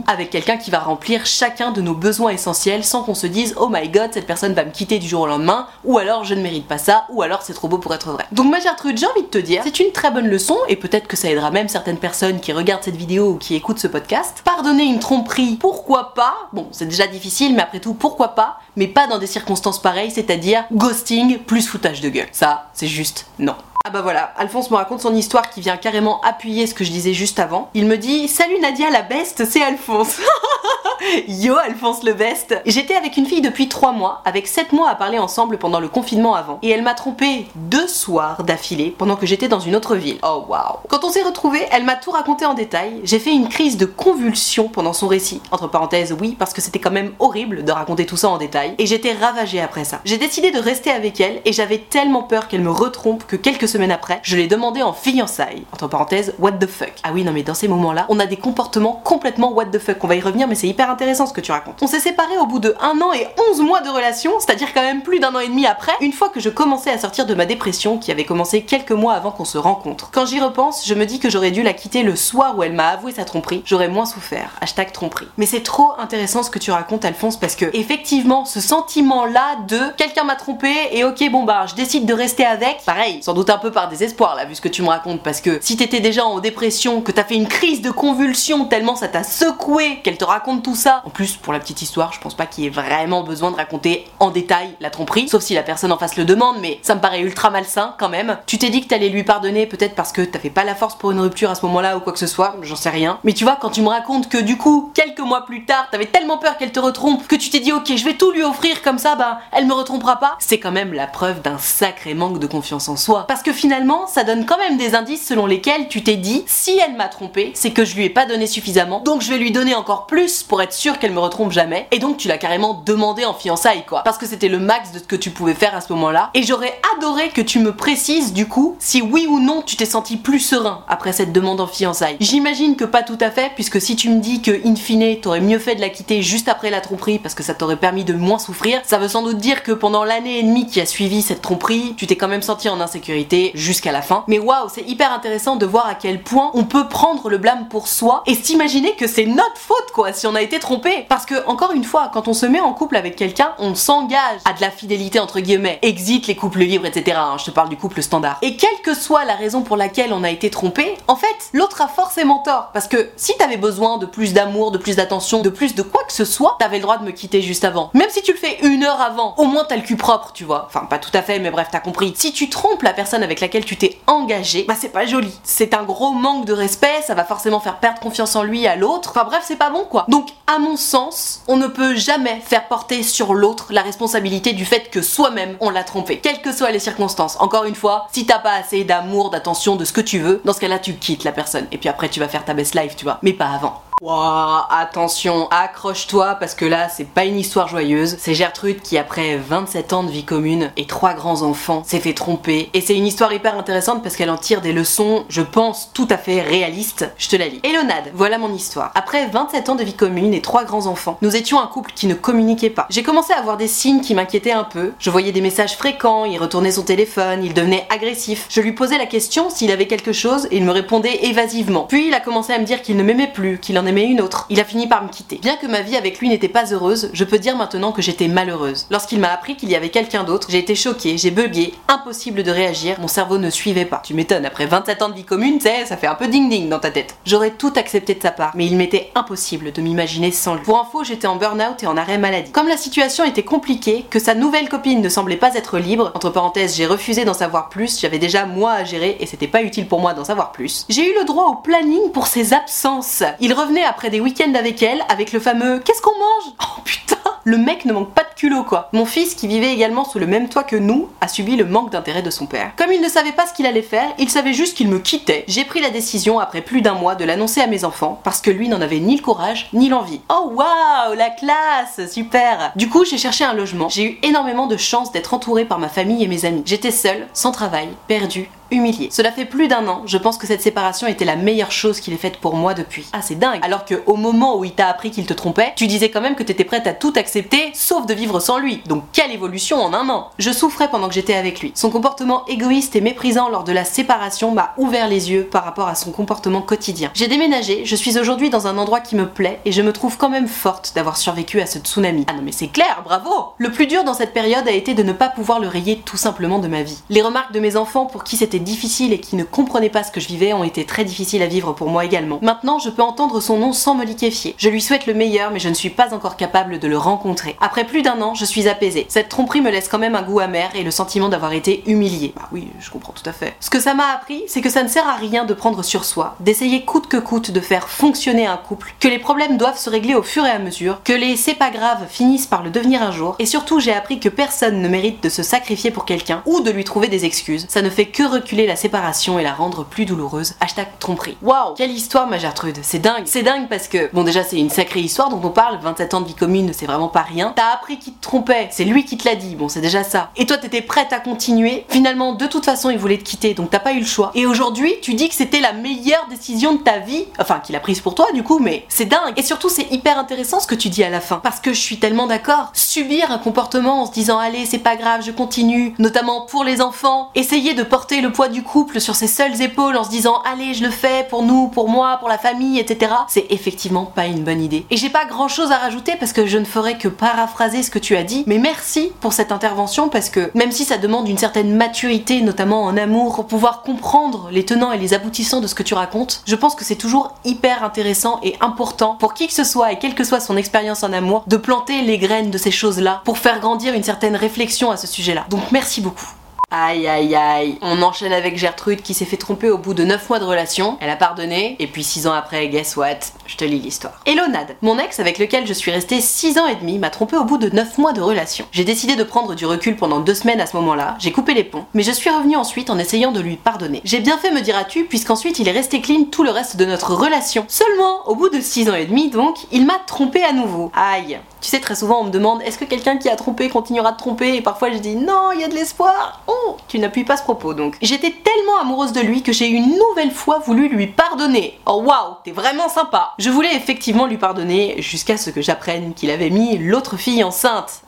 avec 0.07 0.31
quelqu'un 0.31 0.59
qui 0.59 0.71
va 0.71 0.79
remplir 0.79 1.25
chacun 1.25 1.71
de 1.71 1.81
nos 1.81 1.95
besoins 1.95 2.31
essentiels 2.31 2.85
sans 2.85 3.03
qu'on 3.03 3.15
se 3.15 3.27
dise 3.27 3.55
oh 3.59 3.69
my 3.71 3.89
god 3.89 4.11
cette 4.13 4.27
personne 4.27 4.53
va 4.53 4.65
me 4.65 4.71
quitter 4.71 4.99
du 4.99 5.09
jour 5.09 5.23
au 5.23 5.27
lendemain 5.27 5.67
ou 5.85 5.99
alors 5.99 6.25
je 6.25 6.35
ne 6.35 6.43
mérite 6.43 6.67
pas 6.67 6.79
ça 6.79 7.07
ou 7.09 7.23
alors 7.23 7.43
c'est 7.43 7.55
trop 7.55 7.69
beau 7.69 7.79
pour 7.79 7.95
être 7.95 8.11
vrai. 8.11 8.27
Donc 8.33 8.51
ma 8.51 8.61
Gertrude 8.61 8.99
j'ai 8.99 9.07
envie 9.07 9.23
de 9.23 9.29
te 9.29 9.39
dire 9.39 9.63
c'est 9.65 9.81
une 9.81 9.93
très 9.93 10.11
bonne 10.11 10.29
leçon 10.29 10.57
et 10.69 10.77
peut-être 10.77 11.07
que 11.07 11.17
ça 11.17 11.31
aidera 11.31 11.51
même 11.51 11.69
certaines 11.69 11.97
personnes 11.97 12.41
qui 12.41 12.53
regardent 12.53 12.83
cette 12.83 12.97
vidéo 12.97 13.31
ou 13.31 13.37
qui 13.37 13.55
écoutent 13.55 13.79
ce 13.79 13.89
podcast. 13.89 14.43
Pardonner 14.45 14.85
une 14.85 14.99
tromperie 14.99 15.57
pourquoi 15.57 16.15
pas? 16.15 16.35
Bon 16.53 16.69
c'est 16.73 16.87
déjà 16.87 17.07
difficile 17.07 17.55
mais 17.55 17.63
après 17.63 17.81
tout 17.81 17.95
pourquoi 17.95 18.35
pas? 18.35 18.59
Mais 18.77 18.89
pas 18.89 19.07
dans 19.07 19.19
des 19.19 19.27
circonstances 19.27 19.81
pareilles 19.81 20.11
c'est-à-dire 20.11 20.65
ghosting 20.73 21.39
plus 21.39 21.67
foutage 21.67 22.01
de 22.01 22.09
gueule. 22.09 22.29
Ça 22.33 22.69
c'est 22.75 22.89
juste 22.89 23.27
non. 23.39 23.55
Ah 23.89 23.91
bah 23.91 24.03
voilà, 24.03 24.33
Alphonse 24.37 24.69
me 24.73 24.75
raconte 24.75 25.01
son 25.01 25.15
histoire 25.15 25.49
qui 25.49 25.61
vient 25.61 25.77
carrément 25.77 26.21
appuyer 26.23 26.67
ce 26.67 26.75
que 26.75 26.83
je 26.83 26.91
disais 26.91 27.13
juste 27.15 27.39
avant. 27.39 27.71
Il 27.73 27.87
me 27.87 27.97
dit 27.97 28.27
Salut 28.27 28.59
Nadia 28.61 28.91
la 28.91 29.03
best, 29.03 29.45
c'est 29.45 29.63
Alphonse. 29.63 30.19
Yo 31.29 31.57
Alphonse 31.57 32.03
le 32.03 32.13
best 32.13 32.55
J'étais 32.67 32.95
avec 32.95 33.17
une 33.17 33.27
fille 33.27 33.41
depuis 33.41 33.69
3 33.69 33.93
mois, 33.93 34.23
avec 34.25 34.47
7 34.47 34.73
mois 34.73 34.89
à 34.89 34.95
parler 34.95 35.19
ensemble 35.19 35.59
pendant 35.59 35.81
le 35.81 35.89
confinement 35.89 36.35
avant. 36.35 36.59
Et 36.63 36.71
elle 36.71 36.83
m'a 36.83 36.95
trompé 36.95 37.47
deux 37.55 37.89
soirs 37.89 38.43
d'affilée 38.45 38.95
pendant 38.97 39.17
que 39.17 39.27
j'étais 39.27 39.49
dans 39.49 39.61
une 39.61 39.77
autre 39.77 39.97
ville. 39.97 40.19
Oh 40.23 40.45
waouh 40.49 40.79
Quand 40.89 41.05
on 41.05 41.11
s'est 41.11 41.23
retrouvés, 41.23 41.67
elle 41.71 41.85
m'a 41.85 41.97
tout 41.97 42.11
raconté 42.11 42.47
en 42.47 42.55
détail. 42.55 43.01
J'ai 43.05 43.19
fait 43.19 43.33
une 43.33 43.49
crise 43.49 43.77
de 43.77 43.87
convulsion 43.87 44.69
pendant 44.69 44.93
son 44.93 45.09
récit. 45.09 45.41
Entre 45.51 45.69
parenthèses, 45.69 46.17
oui, 46.21 46.37
parce 46.39 46.53
que 46.53 46.61
c'était 46.61 46.79
quand 46.79 46.91
même 46.91 47.13
horrible 47.19 47.65
de 47.65 47.73
raconter 47.73 48.07
tout 48.07 48.17
ça 48.17 48.29
en 48.29 48.39
détail. 48.39 48.75
Et 48.79 48.87
j'étais 48.87 49.13
ravagée 49.13 49.61
après 49.61 49.85
ça. 49.85 50.01
J'ai 50.05 50.19
décidé 50.19 50.51
de 50.51 50.59
rester 50.59 50.91
avec 50.91 51.21
elle 51.21 51.41
et 51.45 51.53
j'avais 51.53 51.79
tellement 51.79 52.23
peur 52.23 52.49
qu'elle 52.49 52.63
me 52.63 52.71
retrompe 52.71 53.27
que 53.27 53.37
quelques 53.37 53.69
semaines 53.69 53.93
après, 53.93 54.21
je 54.23 54.37
l'ai 54.37 54.47
demandé 54.47 54.83
en 54.83 54.93
fiançailles. 54.93 55.65
Entre 55.73 55.89
parenthèses, 55.89 56.35
what 56.39 56.53
the 56.53 56.67
fuck? 56.67 56.93
Ah 57.03 57.11
oui, 57.13 57.25
non 57.25 57.33
mais 57.33 57.43
dans 57.43 57.55
ces 57.55 57.69
moments-là, 57.69 58.07
on 58.09 58.19
a 58.19 58.27
des 58.27 58.37
comportements 58.37 59.01
complètement 59.05 59.53
what 59.53 59.67
the 59.67 59.79
fuck. 59.79 60.03
On 60.03 60.07
va 60.07 60.17
y 60.17 60.21
revenir, 60.21 60.49
mais 60.49 60.55
c'est 60.55 60.69
hyper 60.69 60.86
intéressant 60.91 61.27
ce 61.27 61.33
que 61.33 61.41
tu 61.41 61.53
racontes. 61.53 61.79
On 61.83 61.87
s'est 61.87 62.01
séparés 62.01 62.39
au 62.39 62.47
bout 62.47 62.59
de 62.59 62.75
1 62.81 63.01
an 63.01 63.13
et 63.13 63.27
11 63.51 63.61
mois 63.63 63.81
de 63.81 63.89
relation, 63.89 64.33
c'est-à-dire 64.39 64.73
quand 64.75 64.83
même 64.83 65.03
plus 65.03 65.19
d'un 65.19 65.35
an 65.35 65.41
et 65.41 65.49
demi 65.49 65.67
après, 65.67 65.93
une 66.01 66.13
fois 66.13 66.29
que 66.29 66.41
je 66.41 66.51
commençais 66.51 66.91
à 66.91 66.99
sortir 66.99 67.27
de 67.27 67.35
ma 67.35 67.47
dépression 67.47 67.99
qui 67.99 68.11
avait 68.11 68.25
commencé 68.25 68.63
quelques 68.63 68.93
mois 68.93 69.15
avant 69.15 69.31
qu'on 69.31 69.45
se 69.45 69.59
rencontre. 69.59 70.11
Quand 70.13 70.27
j'y 70.27 70.41
repense, 70.41 70.87
je 70.87 70.95
me 70.95 71.07
dis 71.07 71.19
que 71.19 71.31
j'aurais 71.31 71.51
dû 71.51 71.63
la 71.63 71.73
quitter 71.73 72.03
le 72.03 72.17
soir 72.17 72.57
où 72.57 72.63
elle 72.63 72.73
m'a 72.73 72.89
avoué 72.89 73.13
sa 73.13 73.25
tromperie, 73.25 73.63
j'aurais 73.65 73.89
moins 73.89 74.07
souffert. 74.07 74.53
Hashtag 74.61 74.93
tromperie. 74.93 75.29
Mais 75.37 75.47
c'est 75.47 75.63
trop 75.63 75.93
intéressant 75.99 76.43
ce 76.43 76.51
que 76.51 76.59
tu 76.59 76.71
racontes, 76.71 77.05
Alphonse, 77.05 77.37
parce 77.37 77.57
que 77.57 77.67
effectivement, 77.73 78.45
ce 78.45 78.61
sentiment-là 78.61 79.57
de 79.69 79.81
quelqu'un 79.97 80.25
m'a 80.25 80.37
trompé 80.37 80.73
et 80.93 81.05
ok, 81.05 81.31
bon 81.31 81.45
bah 81.45 81.67
je 81.69 81.75
décide 81.75 82.07
de 82.07 82.15
rester 82.15 82.45
avec, 82.45 82.85
pareil, 82.85 83.23
sans 83.23 83.35
doute 83.35 83.51
un 83.51 83.59
peu 83.59 83.71
par 83.71 83.89
désespoir 83.89 84.37
là, 84.37 84.45
vu 84.45 84.55
ce 84.55 84.61
que 84.61 84.69
tu 84.69 84.83
me 84.83 84.89
racontes, 84.89 85.23
parce 85.23 85.41
que 85.41 85.59
si 85.61 85.77
t'étais 85.77 86.01
déjà 86.01 86.25
en 86.25 86.39
dépression, 86.39 87.01
que 87.01 87.13
t'as 87.13 87.25
fait 87.25 87.35
une 87.35 87.49
crise 87.49 87.83
de 87.83 87.91
convulsion 87.91 88.67
tellement 88.67 88.97
ça 88.97 89.09
t'a 89.09 89.25
secoué, 89.25 90.01
qu'elle 90.03 90.19
te 90.19 90.25
raconte 90.25 90.63
tout 90.63 90.76
ça. 90.77 91.03
En 91.05 91.11
plus, 91.11 91.37
pour 91.37 91.53
la 91.53 91.59
petite 91.59 91.83
histoire, 91.83 92.13
je 92.13 92.21
pense 92.21 92.35
pas 92.35 92.47
qu'il 92.47 92.65
y 92.65 92.67
ait 92.67 92.71
vraiment 92.71 93.23
besoin 93.23 93.51
de 93.51 93.57
raconter 93.57 94.07
en 94.21 94.31
détail 94.31 94.71
la 94.81 94.91
tromperie, 94.91 95.29
sauf 95.29 95.43
si 95.43 95.55
la 95.55 95.63
personne 95.63 95.93
en 95.93 95.99
face 95.99 96.17
le 96.17 96.25
demande, 96.25 96.57
mais 96.61 96.79
ça 96.83 96.95
me 96.95 97.01
paraît 97.01 97.21
ultra 97.21 97.51
malsain 97.51 97.95
quand 97.99 98.09
même. 98.09 98.39
Tu 98.47 98.59
t'es 98.59 98.71
dit 98.71 98.83
que 98.83 98.89
t'allais 98.89 99.09
lui 99.09 99.25
pardonner, 99.25 99.67
peut-être 99.67 99.95
parce 99.95 100.13
que 100.13 100.23
t'avais 100.23 100.51
pas 100.51 100.65
la 100.65 100.75
force 100.75 100.97
pour 100.97 101.11
une 101.11 101.21
rupture 101.21 101.51
à 101.51 101.55
ce 101.55 101.65
moment-là 101.67 101.97
ou 101.97 102.01
quoi 102.01 102.13
que 102.13 102.19
ce 102.19 102.27
soit, 102.27 102.57
j'en 102.63 102.77
sais 102.77 102.91
rien. 102.91 103.19
Mais 103.25 103.33
tu 103.33 103.45
vois, 103.45 103.57
quand 103.61 103.71
tu 103.71 103.83
me 103.83 103.89
racontes 103.89 104.29
que 104.29 104.39
du 104.39 104.57
coup, 104.57 104.93
quelques 104.95 105.21
mois 105.21 105.45
plus 105.45 105.65
tard, 105.65 105.89
t'avais 105.91 106.07
tellement 106.07 106.39
peur 106.39 106.57
qu'elle 106.57 106.73
te 106.73 106.81
retrompe 106.81 107.27
que 107.27 107.37
tu 107.37 107.51
t'es 107.51 107.61
dit 107.61 107.73
ok, 107.73 107.97
je 107.97 108.05
vais 108.05 108.15
tout 108.15 108.31
lui 108.33 108.43
offrir 108.43 108.83
comme 108.83 108.99
ça, 108.99 109.15
bah 109.17 109.41
elle 109.53 109.67
me 109.67 109.75
retrompera 109.75 110.17
pas, 110.17 110.37
c'est 110.39 110.59
quand 110.59 110.73
même 110.73 110.93
la 110.93 111.07
preuve 111.07 111.43
d'un 111.43 111.59
sacré 111.59 112.15
manque 112.15 112.39
de 112.39 112.47
confiance 112.47 112.89
en 112.89 112.97
soi. 112.97 113.27
Parce 113.27 113.43
que 113.43 113.53
finalement, 113.53 114.07
ça 114.07 114.25
donne 114.25 114.47
quand 114.47 114.59
même 114.59 114.77
des 114.77 114.95
indices 114.95 115.27
selon 115.27 115.47
lesquels 115.47 115.89
tu 115.89 116.03
t'es 116.03 116.17
dit 116.17 116.45
si 116.47 116.79
elle 116.79 116.97
m'a 116.97 117.09
trompé, 117.09 117.53
c'est 117.55 117.71
que 117.71 117.85
je 117.85 117.97
lui 117.97 118.05
ai 118.05 118.11
pas 118.11 118.27
donné 118.27 118.47
suffisamment, 118.47 119.01
donc 119.01 119.23
je 119.23 119.31
vais 119.31 119.39
lui 119.39 119.51
donner 119.51 119.75
encore 119.75 120.07
plus 120.07 120.43
pour 120.43 120.63
être 120.63 120.66
sûr 120.73 120.99
qu'elle 120.99 121.13
me 121.13 121.21
retrompe 121.21 121.53
jamais. 121.53 121.87
Et 121.91 121.99
donc 121.99 122.17
tu 122.17 122.29
l'as 122.29 122.39
carrément 122.39 122.83
demandé 122.85 123.25
en 123.25 123.35
fiançailles 123.35 123.85
quoi. 123.87 124.03
Parce 124.03 124.19
que 124.19 124.27
c'était 124.27 124.49
le 124.49 124.59
max 124.59 124.93
de 124.93 124.99
ce 124.99 125.05
que 125.05 125.17
tu 125.17 125.31
pouvais 125.31 125.55
faire 125.55 125.75
à 125.75 125.81
ce 125.81 125.93
moment-là. 125.93 126.31
Et 126.35 126.43
j'aurais 126.43 126.79
adoré 126.97 127.31
que 127.31 127.41
tu 127.41 127.59
me 127.59 127.73
précises 127.73 128.33
du 128.33 128.47
coup 128.47 128.77
si 128.79 129.03
oui 129.03 129.27
ou 129.29 129.41
non 129.41 129.63
tu 129.63 129.77
t'es 129.77 129.87
senti 129.87 130.17
plus 130.17 130.41
serein 130.41 130.85
après 130.89 131.13
cette 131.13 131.33
demande 131.33 131.61
en 131.61 131.67
fiançailles. 131.67 132.17
J'imagine 132.21 132.77
que 132.77 132.85
pas 132.85 133.03
tout 133.03 133.19
à 133.21 133.31
fait, 133.31 133.53
puisque 133.55 133.81
si 133.81 133.97
tu 133.97 134.11
me 134.11 134.21
dis 134.21 134.43
que 134.43 134.67
in 134.67 134.77
fine 134.77 135.21
t'aurais 135.21 135.41
mieux 135.41 135.59
fait 135.59 135.75
de 135.75 135.81
la 135.81 135.89
quitter 135.89 136.23
juste 136.23 136.49
après 136.49 136.71
la 136.71 136.81
tromperie 136.81 137.19
parce 137.19 137.35
que 137.35 137.43
ça 137.43 137.55
t'aurait 137.55 137.77
permis 137.77 138.05
de 138.05 138.15
moins 138.15 138.39
souffrir, 138.39 138.81
ça 138.85 138.99
veut 138.99 139.09
sans 139.09 139.23
doute 139.23 139.39
dire 139.39 139.63
que 139.63 139.73
pendant 139.73 140.05
l'année 140.05 140.39
et 140.39 140.43
demie 140.43 140.67
qui 140.67 140.81
a 140.81 140.87
suivi 140.87 141.23
cette 141.23 141.43
tromperie, 141.43 141.95
tu 141.97 142.07
t'es 142.07 142.17
quand 142.17 142.29
même 142.29 142.43
senti 142.43 142.69
en 142.69 142.81
insécurité 142.81 143.53
jusqu'à 143.55 143.93
la 143.93 144.03
fin. 144.03 144.25
Mais 144.29 144.39
waouh, 144.39 144.69
c'est 144.73 144.87
hyper 144.89 145.13
intéressant 145.13 145.57
de 145.57 145.67
voir 145.67 145.87
à 145.87 145.95
quel 145.95 146.23
point 146.23 146.51
on 146.55 146.65
peut 146.65 146.89
prendre 146.89 147.29
le 147.29 147.39
blâme 147.39 147.69
pour 147.69 147.89
soi 147.89 148.23
et 148.27 148.35
s'imaginer 148.35 148.95
que 148.97 149.07
c'est 149.07 149.27
notre 149.27 149.59
faute 149.59 149.91
quoi 149.93 150.13
si 150.13 150.27
on 150.27 150.35
a 150.35 150.43
été 150.43 150.56
trompé. 150.59 151.07
Parce 151.09 151.27
que 151.27 151.47
encore 151.47 151.73
une 151.73 151.85
fois, 151.85 152.11
quand 152.13 152.29
on 152.29 152.35
se 152.35 152.47
met 152.47 152.61
en 152.61 152.73
couple 152.73 152.97
avec 152.97 153.17
quelqu'un, 153.17 153.55
on 153.59 153.75
s'engage 153.75 154.41
à 154.45 154.53
de 154.53 154.61
la 154.61 154.71
fidélité 154.71 155.21
entre 155.21 155.41
guillemets. 155.41 155.79
Exit 155.83 156.27
les 156.27 156.37
couples 156.37 156.61
libres, 156.61 156.87
etc. 156.87 157.17
Hein, 157.21 157.37
je 157.39 157.45
te 157.45 157.51
parle 157.51 157.69
du 157.69 157.77
couple 157.77 158.03
standard. 158.03 158.39
Et 158.43 158.57
quelle 158.57 158.81
que 158.83 158.95
soit 158.95 159.25
la 159.25 159.35
raison 159.35 159.63
pour 159.63 159.77
laquelle 159.77 160.13
on 160.13 160.25
a 160.25 160.31
été 160.31 160.51
trompé, 160.51 160.97
en 161.09 161.17
fait, 161.17 161.27
l'autre 161.53 161.81
a 161.81 161.89
forcément 161.89 162.39
tort. 162.39 162.71
Parce 162.73 162.89
que 162.89 163.11
si 163.17 163.37
t'avais 163.37 163.57
besoin 163.57 163.99
de 163.99 164.07
plus 164.07 164.33
d'amour, 164.33 164.71
de 164.71 164.79
plus 164.79 164.97
d'attention, 164.97 165.43
de 165.43 165.51
plus 165.51 165.75
de 165.75 165.83
quoi 165.83 166.03
que 166.05 166.13
ce 166.13 166.25
soit, 166.25 166.57
t'avais 166.59 166.77
le 166.77 166.83
droit 166.83 166.99
de 166.99 167.05
me 167.05 167.11
quitter 167.11 167.43
juste 167.43 167.65
avant. 167.65 167.91
Même 167.95 168.11
si 168.11 168.23
tu 168.23 168.33
le 168.33 168.39
fais 168.39 168.59
une 168.63 168.85
heure 168.85 169.01
avant, 169.01 169.35
au 169.37 169.45
moins 169.45 169.65
t'as 169.69 169.77
le 169.77 169.83
cul 169.83 169.97
propre, 169.97 170.33
tu 170.33 170.45
vois. 170.45 170.65
Enfin, 170.67 170.87
pas 170.87 170.99
tout 170.99 171.11
à 171.15 171.23
fait, 171.23 171.39
mais 171.39 171.51
bref, 171.51 171.69
t'as 171.71 171.81
compris. 171.81 172.15
Si 172.17 172.33
tu 172.33 172.49
trompes 172.49 172.83
la 172.83 172.93
personne 172.93 173.23
avec 173.23 173.41
laquelle 173.41 173.65
tu 173.65 173.77
t'es 173.77 173.99
engagé, 174.07 174.65
bah 174.67 174.75
c'est 174.79 174.89
pas 174.89 175.07
joli. 175.07 175.33
C'est 175.43 175.75
un 175.75 175.83
gros 175.83 176.13
manque 176.13 176.45
de 176.45 176.53
respect, 176.53 177.03
ça 177.07 177.15
va 177.15 177.25
forcément 177.25 177.61
faire 177.61 177.77
perdre 177.79 178.01
confiance 178.01 178.37
en 178.37 178.43
lui 178.43 178.67
à 178.67 178.77
l'autre. 178.77 179.11
Enfin 179.11 179.25
bref, 179.25 179.43
c'est 179.47 179.57
pas 179.57 179.71
bon 179.71 179.85
quoi. 179.85 180.05
Donc, 180.09 180.29
à 180.47 180.59
mon 180.59 180.77
sens, 180.77 181.43
on 181.49 181.57
ne 181.57 181.67
peut 181.67 181.97
jamais 181.97 182.41
faire 182.41 182.69
porter 182.69 183.03
sur 183.03 183.35
l'autre 183.35 183.67
la 183.71 183.83
responsabilité 183.83 184.53
du 184.53 184.65
fait 184.65 184.91
que 184.91 185.03
soi-même 185.03 185.57
on 185.61 185.71
l'a 185.71 185.85
trompé. 185.85 186.19
Quelles 186.19 186.41
que 186.41 186.53
soient 186.53 186.71
les 186.71 186.79
circonstances. 186.79 187.37
Encore 187.41 187.65
une 187.65 187.75
fois, 187.75 188.07
si 188.13 188.27
t'as 188.27 188.39
pas 188.39 188.53
assez 188.53 188.85
d'amour, 188.85 189.31
d'attention, 189.31 189.77
de 189.77 189.85
ce 189.85 189.93
que 189.93 190.01
tu 190.01 190.19
veux, 190.19 190.41
dans 190.45 190.53
ce 190.53 190.61
cas-là, 190.61 190.79
tu 190.79 190.95
quittes 190.95 191.25
la 191.25 191.33
personne. 191.33 191.67
Et 191.73 191.79
puis 191.79 191.89
après, 191.89 192.09
tu 192.09 192.21
vas 192.21 192.29
faire 192.29 192.45
ta 192.45 192.55
best 192.55 192.75
life, 192.75 192.97
tu 192.97 193.05
vois. 193.05 193.19
Mais 193.23 193.33
pas 193.33 193.51
avant. 193.51 193.83
Attention, 193.99 195.49
accroche-toi 195.51 196.35
parce 196.39 196.55
que 196.55 196.67
là, 196.67 196.91
c'est 196.91 197.09
pas 197.09 197.25
une 197.25 197.39
histoire 197.39 197.67
joyeuse. 197.67 198.17
C'est 198.19 198.35
Gertrude 198.35 198.83
qui, 198.83 198.99
après 198.99 199.39
27 199.39 199.95
ans 199.95 200.05
de 200.05 200.11
vie 200.11 200.25
commune 200.25 200.71
et 200.77 200.85
trois 200.85 201.15
grands 201.15 201.41
enfants, 201.41 201.83
s'est 201.83 202.01
fait 202.01 202.13
tromper. 202.13 202.69
Et 202.75 202.83
c'est 202.83 202.95
une 202.95 203.07
histoire 203.07 203.33
hyper 203.33 203.57
intéressante 203.57 204.03
parce 204.03 204.15
qu'elle 204.17 204.29
en 204.29 204.37
tire 204.37 204.61
des 204.61 204.75
leçons, 204.75 205.25
je 205.31 205.41
pense, 205.41 205.93
tout 205.95 206.07
à 206.11 206.19
fait 206.19 206.43
réalistes. 206.43 207.11
Je 207.17 207.29
te 207.29 207.37
la 207.37 207.49
lis. 207.49 207.61
Elonade, 207.63 208.11
voilà 208.13 208.37
mon 208.37 208.53
histoire. 208.53 208.93
Après 208.95 209.29
27 209.29 209.71
ans 209.71 209.75
de 209.77 209.85
vie 209.85 209.95
commune 209.95 210.35
et 210.35 210.43
trois 210.43 210.65
grands 210.65 210.87
enfants, 210.87 211.17
nous 211.23 211.35
étions 211.35 211.59
un 211.59 211.67
couple 211.67 211.93
qui 211.95 212.07
ne 212.07 212.15
communiquait 212.15 212.69
pas. 212.69 212.87
J'ai 212.91 213.03
commencé 213.03 213.33
à 213.33 213.39
avoir 213.39 213.57
des 213.57 213.69
signes 213.69 214.03
qui 214.03 214.15
m'inquiétaient 214.15 214.53
un 214.53 214.65
peu. 214.65 214.93
Je 214.99 215.09
voyais 215.09 215.33
des 215.33 215.41
messages 215.41 215.77
fréquents, 215.77 216.27
il 216.27 216.39
retournait 216.39 216.73
son 216.73 216.83
téléphone, 216.83 217.43
il 217.43 217.55
devenait 217.55 217.87
agressif. 217.89 218.47
Je 218.51 218.61
lui 218.61 218.73
posais 218.73 218.99
la 218.99 219.07
question 219.07 219.49
s'il 219.49 219.71
avait 219.71 219.87
quelque 219.87 220.13
chose 220.13 220.49
et 220.51 220.59
il 220.59 220.65
me 220.65 220.73
répondait 220.73 221.25
évasivement. 221.25 221.87
Puis 221.89 222.09
il 222.09 222.15
a 222.15 222.21
commencé 222.21 222.53
à 222.53 222.59
me 222.59 222.65
dire 222.65 222.83
qu'il 222.83 222.99
ne 222.99 223.03
m'aimait 223.03 223.33
plus, 223.33 223.59
qu'il 223.59 223.79
en 223.79 223.86
aimait 223.87 224.07
une 224.07 224.21
autre. 224.21 224.47
Il 224.51 224.61
a 224.61 224.65
fini 224.65 224.87
par 224.87 225.03
me 225.03 225.09
quitter. 225.09 225.39
Bien 225.43 225.57
que 225.57 225.67
ma 225.67 225.81
vie 225.81 225.97
avec 225.97 226.19
lui 226.19 226.29
n'était 226.29 226.49
pas 226.49 226.73
heureuse, 226.73 227.11
je 227.13 227.25
peux 227.25 227.39
dire 227.39 227.57
maintenant 227.57 227.93
que 227.93 228.03
j'étais 228.03 228.29
malheureuse. 228.29 228.87
Lorsqu'il 228.91 229.21
m'a 229.21 229.33
appris 229.33 229.57
qu'il 229.57 229.71
y 229.71 229.77
avait 229.77 229.89
quelqu'un 229.89 230.25
d'autre, 230.25 230.49
j'ai 230.51 230.59
été 230.59 230.75
choquée, 230.75 231.19
j'ai 231.19 231.31
bugué, 231.31 231.75
impossible 231.89 232.43
de 232.43 232.51
réagir, 232.51 233.01
mon 233.01 233.09
cerveau 233.09 233.39
ne 233.39 233.51
suivait 233.51 233.85
pas. 233.85 234.03
Tu 234.05 234.15
m'étonnes, 234.15 234.47
après 234.47 234.67
27 234.67 235.03
ans 235.03 235.09
de 235.09 235.15
vie 235.15 235.25
commune, 235.25 235.61
sais, 235.61 235.87
ça 235.87 235.97
fait 235.97 236.07
un 236.07 236.15
peu 236.15 236.29
ding 236.29 236.49
ding 236.49 236.69
dans 236.69 236.79
ta 236.79 236.91
tête. 236.91 237.17
J'aurais 237.25 237.51
tout 237.51 237.73
accepté 237.77 238.15
de 238.15 238.23
sa 238.23 238.31
part, 238.31 238.53
mais 238.55 238.67
il 238.67 238.77
m'était 238.77 239.11
impossible 239.15 239.73
de 239.73 239.83
m'imaginer 239.83 240.31
sans 240.33 240.55
lui. 240.55 240.65
Pour 240.65 240.79
info, 240.79 241.05
j'étais 241.05 241.27
en 241.27 241.37
burn-out 241.37 241.83
et 241.83 241.87
en 241.87 241.97
arrêt 241.97 242.19
maladie. 242.19 242.51
Comme 242.53 242.69
la 242.69 242.77
situation 242.77 243.25
était 243.25 243.43
compliquée, 243.43 244.05
que 244.11 244.19
sa 244.19 244.35
nouvelle 244.35 244.69
copine 244.69 245.01
ne 245.01 245.09
semblait 245.09 245.37
pas 245.37 245.55
être 245.55 245.79
libre, 245.79 246.13
entre 246.15 246.31
parenthèses, 246.31 246.77
j'ai 246.77 246.87
refusé 246.87 247.25
d'en 247.25 247.35
savoir 247.35 247.69
plus, 247.69 248.01
j'avais 248.01 248.19
déjà 248.19 248.47
moi 248.47 248.73
à 248.73 248.85
gérer 248.85 249.17
et 249.21 249.27
c'était 249.27 249.47
pas 249.47 249.63
utile 249.63 249.87
pour 249.87 250.01
moi 250.01 250.15
d'en 250.15 250.25
savoir 250.25 250.53
plus. 250.53 250.87
J'ai 250.89 251.11
eu 251.11 251.19
le 251.19 251.25
droit 251.25 251.49
au 251.49 251.55
planning 251.57 252.11
pour 252.13 252.27
ses 252.27 252.53
absences. 252.53 253.23
Il 253.41 253.53
revenait 253.53 253.76
après 253.83 254.11
des 254.11 254.21
week-ends 254.21 254.55
avec 254.55 254.83
elle, 254.83 255.03
avec 255.09 255.33
le 255.33 255.41
fameux 255.41 255.81
Qu'est-ce 255.81 256.03
qu'on 256.03 256.19
mange? 256.19 256.55
Oh 256.61 256.81
putain 256.85 257.17
le 257.47 257.59
mec 257.59 257.85
ne 257.85 257.93
manque 257.93 258.13
pas 258.13 258.25
de 258.25 258.35
culot 258.35 258.65
quoi. 258.65 258.89
Mon 258.93 259.07
fils, 259.07 259.37
qui 259.37 259.47
vivait 259.47 259.73
également 259.73 260.05
sous 260.05 260.19
le 260.19 260.27
même 260.27 260.49
toit 260.49 260.65
que 260.65 260.75
nous, 260.75 261.09
a 261.21 261.29
subi 261.29 261.55
le 261.55 261.65
manque 261.65 261.93
d'intérêt 261.93 262.23
de 262.23 262.31
son 262.31 262.47
père. 262.47 262.73
Comme 262.77 262.91
il 262.91 263.01
ne 263.01 263.09
savait 263.09 263.31
pas 263.31 263.47
ce 263.47 263.55
qu'il 263.55 263.67
allait 263.67 263.83
faire, 263.83 264.09
il 264.19 264.29
savait 264.29 264.53
juste 264.53 264.77
qu'il 264.77 264.89
me 264.89 264.99
quittait. 264.99 265.45
J'ai 265.47 265.65
pris 265.65 265.81
la 265.81 265.91
décision, 265.91 266.41
après 266.41 266.61
plus 266.61 266.83
d'un 266.83 266.95
mois, 266.95 267.15
de 267.15 267.25
l'annoncer 267.25 267.61
à 267.61 267.69
mes 267.69 267.85
enfants, 267.85 268.21
parce 268.25 268.41
que 268.41 268.51
lui 268.51 268.69
n'en 268.69 268.81
avait 268.81 268.99
ni 268.99 269.17
le 269.17 269.23
courage, 269.23 269.69
ni 269.73 269.89
l'envie. 269.89 270.23
Oh 270.29 270.51
waouh, 270.55 271.15
la 271.17 271.31
classe, 271.31 272.11
super 272.11 272.73
Du 272.75 272.89
coup, 272.89 273.05
j'ai 273.05 273.17
cherché 273.17 273.45
un 273.45 273.55
logement. 273.55 273.89
J'ai 273.89 274.05
eu 274.05 274.19
énormément 274.25 274.67
de 274.67 274.77
chance 274.77 275.13
d'être 275.13 275.33
entourée 275.33 275.67
par 275.67 275.79
ma 275.79 275.89
famille 275.89 276.25
et 276.25 276.29
mes 276.29 276.47
amis. 276.47 276.65
J'étais 276.67 276.91
seule, 276.91 277.29
sans 277.33 277.53
travail, 277.53 277.89
perdue, 278.09 278.51
humiliée. 278.71 279.09
Cela 279.11 279.33
fait 279.33 279.45
plus 279.45 279.69
d'un 279.69 279.87
an, 279.89 280.03
je 280.07 280.19
pense 280.19 280.39
que 280.39 280.47
cette 280.47 280.63
séparation 280.63 281.07
était 281.07 281.25
la 281.25 281.37
meilleure 281.37 281.73
chose 281.73 282.01
qu'il 282.01 282.15
ait 282.15 282.19
faite 282.19 282.39
pour 282.39 282.57
moi 282.57 282.75
depuis. 282.75 283.07
Ah, 283.13 283.23
c'est 283.23 283.39
dingue. 283.39 283.61
Alors 283.63 283.85
que 283.85 284.03
au 284.07 284.17
moment 284.17 284.59
où 284.59 284.65
il 284.65 284.73
t'a 284.73 284.89
appris 284.89 285.11
qu'il 285.11 285.27
te 285.27 285.35
trompait, 285.35 285.73
tu 285.77 285.87
disais 285.87 286.11
quand 286.11 286.21
même 286.21 286.35
que 286.35 286.43
t'étais 286.43 286.65
prête 286.65 286.87
à 286.87 286.93
tout 286.93 287.13
accepter, 287.17 287.71
sauf 287.75 288.07
de 288.07 288.15
vivre 288.15 288.41
sans 288.41 288.59
lui. 288.59 288.83
Donc 288.87 289.05
quelle 289.13 289.33
évolution 289.33 289.81
en 289.81 289.93
un 289.93 290.09
an 290.09 290.31
Je 290.39 290.51
souffrais 290.51 290.89
pendant 290.89 291.09
que 291.09 291.15
j'étais 291.15 291.35
avec 291.35 291.61
lui. 291.61 291.73
Son 291.75 291.91
comportement 291.91 292.45
égoïste 292.47 292.97
et 292.97 293.01
méprisant 293.01 293.49
lors 293.49 293.65
de 293.65 293.73
la 293.73 293.85
séparation 293.85 294.51
m'a 294.51 294.75
ouvert 294.77 295.09
les 295.09 295.31
yeux 295.31 295.45
par 295.45 295.65
rapport 295.65 295.89
à 295.89 295.95
son 295.95 296.13
comportement 296.13 296.63
quotidien. 296.63 297.11
J'ai 297.15 297.29
déménagé, 297.29 297.85
je 297.85 297.97
suis 297.97 298.19
aujourd'hui 298.19 298.51
dans 298.51 298.67
un 298.67 298.79
endroit 298.79 299.01
qui 299.01 299.17
me 299.17 299.27
plaît 299.27 299.61
et 299.65 299.73
je 299.73 299.83
me 299.83 299.93
trouve 299.93 300.17
quand 300.17 300.29
même 300.29 300.49
forte 300.49 300.93
d'avoir 300.95 301.17
survécu 301.17 301.61
à 301.61 301.67
ce 301.67 301.79
tsunami. 301.79 302.25
Ah 302.29 302.33
non 302.33 302.43
mais 302.43 302.53
c'est 302.53 302.69
clair, 302.69 303.03
bravo 303.05 303.55
Le 303.59 303.71
plus 303.71 303.87
dur 303.87 304.05
dans 304.05 304.15
cette 304.15 304.33
période 304.33 304.67
a 304.67 304.73
été 304.73 304.95
de 304.95 305.03
ne 305.03 305.13
pas 305.13 305.29
pouvoir 305.29 305.61
le 305.61 305.69
rayer 305.69 306.03
tout 306.05 306.17
simplement 306.17 306.59
de 306.59 306.69
ma 306.69 306.83
vie. 306.83 306.99
Les 307.11 307.23
remarques 307.23 307.53
de 307.53 307.61
mes 307.61 307.77
enfants 307.77 308.07
pour 308.07 308.25
qui 308.25 308.37
c'était 308.37 308.56
difficile 308.59 309.13
et 309.13 309.21
qui 309.21 309.37
ne 309.37 309.45
comprenaient 309.45 309.91
pas 309.91 310.05
ce 310.05 310.11
que 310.11 310.21
je 310.21 310.29
vivais 310.29 310.53
ont 310.53 310.65
été 310.65 310.85
très 310.85 311.05
difficiles 311.05 311.43
à 311.43 311.47
vivre 311.47 311.73
pour 311.73 311.89
moi 311.89 312.05
également. 312.05 312.39
Maintenant, 312.43 312.79
je 312.79 312.91
peux 312.91 313.03
entendre 313.03 313.41
son 313.41 313.59
nom 313.59 313.73
sans 313.73 313.95
me 313.95 314.05
liquéfier. 314.05 314.55
Je 314.59 314.69
lui 314.69 314.81
souhaite 314.81 315.07
le 315.07 315.15
meilleur, 315.15 315.51
mais 315.51 315.59
je 315.59 315.69
ne 315.69 315.75
suis 315.75 315.91
pas 315.91 316.15
encore 316.15 316.37
capable 316.37 316.79
de 316.79 316.89
le 316.89 316.99
rencontrer. 316.99 317.57
Après 317.61 317.85
plus 317.85 318.03
d'un 318.03 318.21
an, 318.23 318.35
je 318.35 318.45
suis 318.45 318.69
apaisée. 318.69 319.07
Cette 319.09 319.29
tromperie 319.29 319.61
me 319.61 319.71
laisse 319.71 319.89
quand 319.89 319.99
même 319.99 320.15
un 320.15 320.23
goût 320.23 320.41
amer 320.41 320.71
et 320.75 320.83
le 320.83 320.91
sentiment 320.91 321.29
d'avoir 321.29 321.53
été 321.53 321.83
humiliée. 321.87 322.33
Bah 322.37 322.49
oui, 322.53 322.69
je 322.81 322.91
comprends 322.91 323.13
tout 323.13 323.29
à 323.29 323.33
fait. 323.33 323.55
Ce 323.61 323.71
que 323.71 323.81
ça 323.81 323.95
m'a 323.95 324.13
appris, 324.15 324.43
c'est 324.49 324.61
que 324.61 324.71
ça 324.71 324.83
ne 324.83 324.89
sert 324.89 325.09
à 325.09 325.15
rien 325.15 325.45
de 325.45 325.55
prendre 325.55 325.83
sur 325.83 326.05
soi, 326.05 326.37
d'essayer 326.41 326.85
coûte 326.85 327.07
que 327.09 327.17
coûte 327.17 327.51
de 327.51 327.61
faire 327.61 327.89
fonctionner 327.89 328.47
un 328.47 328.57
couple, 328.57 328.95
que 329.01 329.09
les 329.09 329.19
problèmes 329.19 329.57
doivent 329.57 329.79
se 329.79 329.91
régler 329.91 330.15
au 330.15 330.23
fur 330.23 330.45
et 330.45 330.51
à 330.51 330.59
mesure, 330.59 331.03
que 331.05 331.13
les 331.13 331.37
c'est 331.37 331.55
pas 331.55 331.71
grave 331.71 332.07
finissent 332.09 332.47
par 332.47 332.63
le 332.63 332.71
devenir 332.71 333.03
un 333.03 333.13
jour, 333.13 333.37
et 333.39 333.47
surtout 333.47 333.81
j'ai 333.81 333.93
appris 333.93 334.21
que 334.21 334.29
personne 334.29 334.83
ne 334.83 334.89
mérite 334.89 335.23
de 335.23 335.29
se 335.29 335.43
sacrifier 335.43 335.91
pour 335.91 336.05
quelqu'un 336.05 336.43
ou 336.47 336.61
de 336.61 336.71
lui 336.71 336.85
trouver 336.85 337.09
des 337.09 337.25
excuses. 337.25 337.67
Ça 337.69 337.83
ne 337.83 337.91
fait 337.91 338.07
que 338.07 338.23
la 338.53 338.77
séparation 338.77 339.39
et 339.39 339.43
la 339.43 339.53
rendre 339.53 339.85
plus 339.85 340.05
douloureuse. 340.05 340.55
Hashtag 340.61 340.87
tromperie. 340.99 341.37
Waouh, 341.43 341.75
quelle 341.75 341.91
histoire 341.91 342.27
ma 342.27 342.39
Gertrude, 342.39 342.79
c'est 342.83 342.99
dingue. 342.99 343.25
C'est 343.27 343.43
dingue 343.43 343.69
parce 343.69 343.89
que, 343.89 344.11
bon 344.13 344.23
déjà 344.23 344.45
c'est 344.45 344.59
une 344.59 344.71
sacrée 344.71 345.01
histoire 345.01 345.29
dont 345.29 345.41
on 345.43 345.51
parle, 345.51 345.79
27 345.83 346.15
ans 346.15 346.21
de 346.21 346.29
vie 346.29 346.35
commune, 346.35 346.73
c'est 346.73 346.87
vraiment 346.87 347.09
pas 347.09 347.23
rien. 347.23 347.53
T'as 347.57 347.73
appris 347.73 347.99
qu'il 347.99 348.15
te 348.15 348.23
trompait, 348.23 348.69
c'est 348.71 348.85
lui 348.85 349.05
qui 349.05 349.17
te 349.17 349.29
l'a 349.29 349.35
dit, 349.35 349.57
bon 349.57 349.69
c'est 349.69 349.81
déjà 349.81 350.05
ça. 350.05 350.31
Et 350.37 350.47
toi 350.47 350.59
t'étais 350.59 350.83
prête 350.83 351.13
à 351.13 351.21
continuer, 351.21 351.85
finalement 351.89 352.35
de 352.35 352.47
toute 352.47 352.65
façon 352.65 352.91
il 352.91 352.99
voulait 352.99 353.19
te 353.19 353.25
quitter, 353.25 353.55
donc 353.55 353.71
t'as 353.71 353.79
pas 353.79 353.93
eu 353.93 354.01
le 354.01 354.07
choix. 354.07 354.31
Et 354.35 354.47
aujourd'hui 354.47 354.95
tu 355.03 355.15
dis 355.15 355.29
que 355.29 355.35
c'était 355.35 355.61
la 355.61 355.73
meilleure 355.73 356.27
décision 356.29 356.75
de 356.75 356.83
ta 356.83 356.99
vie, 356.99 357.25
enfin 357.41 357.61
qu'il 357.61 357.75
a 357.77 357.81
prise 357.81 358.01
pour 358.01 358.15
toi 358.15 358.27
du 358.33 358.43
coup, 358.43 358.59
mais 358.59 358.85
c'est 358.89 359.07
dingue. 359.07 359.35
Et 359.37 359.43
surtout 359.43 359.69
c'est 359.69 359.91
hyper 359.91 360.19
intéressant 360.19 360.61
ce 360.61 360.67
que 360.67 360.75
tu 360.75 360.89
dis 360.89 361.03
à 361.03 361.11
la 361.11 361.21
fin, 361.21 361.41
parce 361.43 361.61
que 361.61 361.73
je 361.73 361.81
suis 361.81 361.99
tellement 361.99 362.27
d'accord. 362.27 362.71
Subir 362.75 363.31
un 363.31 363.39
comportement 363.39 364.03
en 364.03 364.07
se 364.07 364.13
disant 364.13 364.39
allez 364.39 364.67
c'est 364.67 364.79
pas 364.79 364.97
grave, 364.97 365.23
je 365.25 365.31
continue, 365.31 365.95
notamment 365.99 366.43
pour 366.43 366.65
les 366.65 366.81
enfants, 366.81 367.31
essayer 367.35 367.75
de 367.75 367.83
porter 367.83 368.21
le 368.21 368.33
du 368.49 368.63
couple 368.63 369.01
sur 369.01 369.17
ses 369.17 369.27
seules 369.27 369.63
épaules 369.63 369.97
en 369.97 370.05
se 370.05 370.11
disant 370.11 370.43
allez 370.45 370.75
je 370.75 370.85
le 370.85 370.91
fais 370.91 371.27
pour 371.29 371.43
nous, 371.43 371.69
pour 371.69 371.89
moi, 371.89 372.19
pour 372.19 372.29
la 372.29 372.39
famille, 372.39 372.79
etc. 372.79 373.13
C'est 373.29 373.47
effectivement 373.51 374.05
pas 374.05 374.27
une 374.27 374.45
bonne 374.45 374.63
idée. 374.63 374.85
Et 374.91 374.97
j'ai 374.97 375.09
pas 375.09 375.25
grand 375.25 375.49
chose 375.49 375.73
à 375.73 375.79
rajouter 375.79 376.13
parce 376.19 376.33
que 376.33 376.47
je 376.47 376.59
ne 376.59 376.65
ferai 376.65 376.99
que 376.99 377.09
paraphraser 377.09 377.83
ce 377.83 377.91
que 377.91 377.99
tu 377.99 378.17
as 378.17 378.23
dit, 378.23 378.45
mais 378.47 378.59
merci 378.59 379.11
pour 379.21 379.33
cette 379.33 379.53
intervention 379.53 380.09
parce 380.09 380.29
que 380.29 380.51
même 380.55 380.71
si 380.71 380.85
ça 380.85 380.99
demande 380.99 381.29
une 381.29 381.39
certaine 381.39 381.75
maturité, 381.75 382.43
notamment 382.43 382.85
en 382.85 382.97
amour, 382.97 383.35
pour 383.35 383.47
pouvoir 383.47 383.83
comprendre 383.83 384.51
les 384.53 384.65
tenants 384.65 384.93
et 384.93 384.99
les 384.99 385.15
aboutissants 385.15 385.61
de 385.61 385.67
ce 385.67 385.75
que 385.75 385.83
tu 385.83 385.95
racontes, 385.95 386.43
je 386.47 386.55
pense 386.55 386.75
que 386.75 386.85
c'est 386.85 386.97
toujours 386.97 387.35
hyper 387.45 387.83
intéressant 387.83 388.41
et 388.43 388.57
important 388.61 389.17
pour 389.19 389.35
qui 389.35 389.47
que 389.47 389.55
ce 389.55 389.65
soit 389.65 389.93
et 389.93 389.99
quelle 389.99 390.15
que 390.15 390.25
soit 390.25 390.41
son 390.41 390.57
expérience 390.57 391.03
en 391.03 391.13
amour, 391.13 391.45
de 391.47 391.57
planter 391.57 392.03
les 392.03 392.19
graines 392.19 392.51
de 392.51 392.59
ces 392.59 392.71
choses-là 392.71 393.23
pour 393.25 393.39
faire 393.39 393.61
grandir 393.61 393.95
une 393.95 394.05
certaine 394.05 394.37
réflexion 394.37 394.91
à 394.91 394.97
ce 394.97 395.07
sujet-là. 395.07 395.47
Donc 395.49 395.73
merci 395.73 396.01
beaucoup. 396.01 396.27
Aïe 396.73 397.07
aïe 397.07 397.33
aïe. 397.37 397.79
On 397.81 398.03
enchaîne 398.03 398.33
avec 398.33 398.59
Gertrude 398.59 399.01
qui 399.01 399.15
s'est 399.15 399.25
fait 399.25 399.37
tromper 399.37 399.71
au 399.71 399.79
bout 399.79 399.95
de 399.95 400.03
9 400.03 400.29
mois 400.29 400.41
de 400.41 400.45
relation. 400.45 400.99
Elle 401.01 401.11
a 401.11 401.15
pardonné, 401.15 401.77
et 401.79 401.87
puis 401.87 402.03
6 402.03 402.27
ans 402.27 402.33
après, 402.33 402.69
guess 402.69 402.97
what? 402.97 403.21
Je 403.47 403.57
te 403.57 403.65
lis 403.65 403.79
l'histoire. 403.79 404.21
Elonade, 404.27 404.75
mon 404.83 404.99
ex 404.99 405.21
avec 405.21 405.39
lequel 405.39 405.65
je 405.65 405.73
suis 405.73 405.93
restée 405.93 406.21
6 406.21 406.59
ans 406.59 406.67
et 406.67 406.75
demi, 406.75 406.99
m'a 406.99 407.11
trompé 407.11 407.37
au 407.37 407.45
bout 407.45 407.59
de 407.59 407.71
9 407.71 407.99
mois 407.99 408.13
de 408.13 408.21
relation. 408.21 408.67
J'ai 408.73 408.83
décidé 408.83 409.15
de 409.15 409.23
prendre 409.23 409.55
du 409.55 409.65
recul 409.65 409.95
pendant 409.95 410.19
2 410.19 410.35
semaines 410.35 410.61
à 410.61 410.67
ce 410.67 410.75
moment-là, 410.75 411.15
j'ai 411.21 411.31
coupé 411.31 411.55
les 411.55 411.63
ponts, 411.63 411.87
mais 411.95 412.03
je 412.03 412.11
suis 412.11 412.31
revenue 412.31 412.57
ensuite 412.57 412.91
en 412.91 412.99
essayant 412.99 413.31
de 413.31 413.41
lui 413.41 413.55
pardonner. 413.55 414.01
J'ai 414.03 414.19
bien 414.19 414.37
fait 414.37 414.51
me 414.51 414.61
diras-tu, 414.61 415.05
puisqu'ensuite 415.05 415.61
il 415.61 415.69
est 415.69 415.73
resté 415.73 416.01
clean 416.01 416.25
tout 416.25 416.43
le 416.43 416.51
reste 416.51 416.77
de 416.77 416.85
notre 416.85 417.15
relation. 417.15 417.65
Seulement, 417.69 418.29
au 418.29 418.35
bout 418.35 418.49
de 418.49 418.61
6 418.61 418.91
ans 418.91 418.97
et 418.97 419.07
demi 419.07 419.31
donc, 419.31 419.57
il 419.71 419.87
m'a 419.87 420.01
trompé 420.05 420.43
à 420.43 420.53
nouveau. 420.53 420.91
Aïe. 420.97 421.39
Tu 421.67 421.71
sais, 421.71 421.81
très 421.81 421.97
souvent 421.97 422.21
on 422.21 422.25
me 422.27 422.31
demande 422.31 422.63
est-ce 422.63 422.79
que 422.79 422.85
quelqu'un 422.85 423.17
qui 423.17 423.29
a 423.29 423.35
trompé 423.35 423.69
continuera 423.69 424.13
de 424.13 424.17
tromper? 424.17 424.55
Et 424.55 424.61
parfois 424.61 424.93
je 424.93 424.99
dis 424.99 425.17
non, 425.17 425.51
il 425.53 425.61
y 425.61 425.65
a 425.65 425.69
de 425.69 425.75
l'espoir. 425.75 426.43
Oh, 426.47 426.77
tu 426.87 427.01
n'appuies 427.01 427.25
pas 427.25 427.37
ce 427.37 427.43
propos 427.43 427.75
donc. 427.75 427.97
J'étais 428.03 428.31
tellement 428.31 428.79
amoureuse 428.81 429.11
de 429.11 429.21
lui 429.21 429.43
que 429.43 429.51
j'ai 429.51 429.67
une 429.67 429.99
nouvelle 429.99 430.31
fois 430.31 430.61
voulu 430.61 430.87
lui 430.89 431.09
pardonner. 431.09 431.81
Oh 431.85 432.03
waouh, 432.05 432.37
t'es 432.45 432.53
vraiment 432.53 432.89
sympa. 432.89 433.35
Je 433.41 433.51
voulais 433.51 433.75
effectivement 433.75 434.27
lui 434.27 434.37
pardonner 434.37 435.03
jusqu'à 435.03 435.37
ce 435.37 435.51
que 435.51 435.61
j'apprenne 435.61 436.15
qu'il 436.15 436.31
avait 436.31 436.51
mis 436.51 436.79
l'autre 436.79 437.17
fille 437.17 437.43
enceinte. 437.43 438.03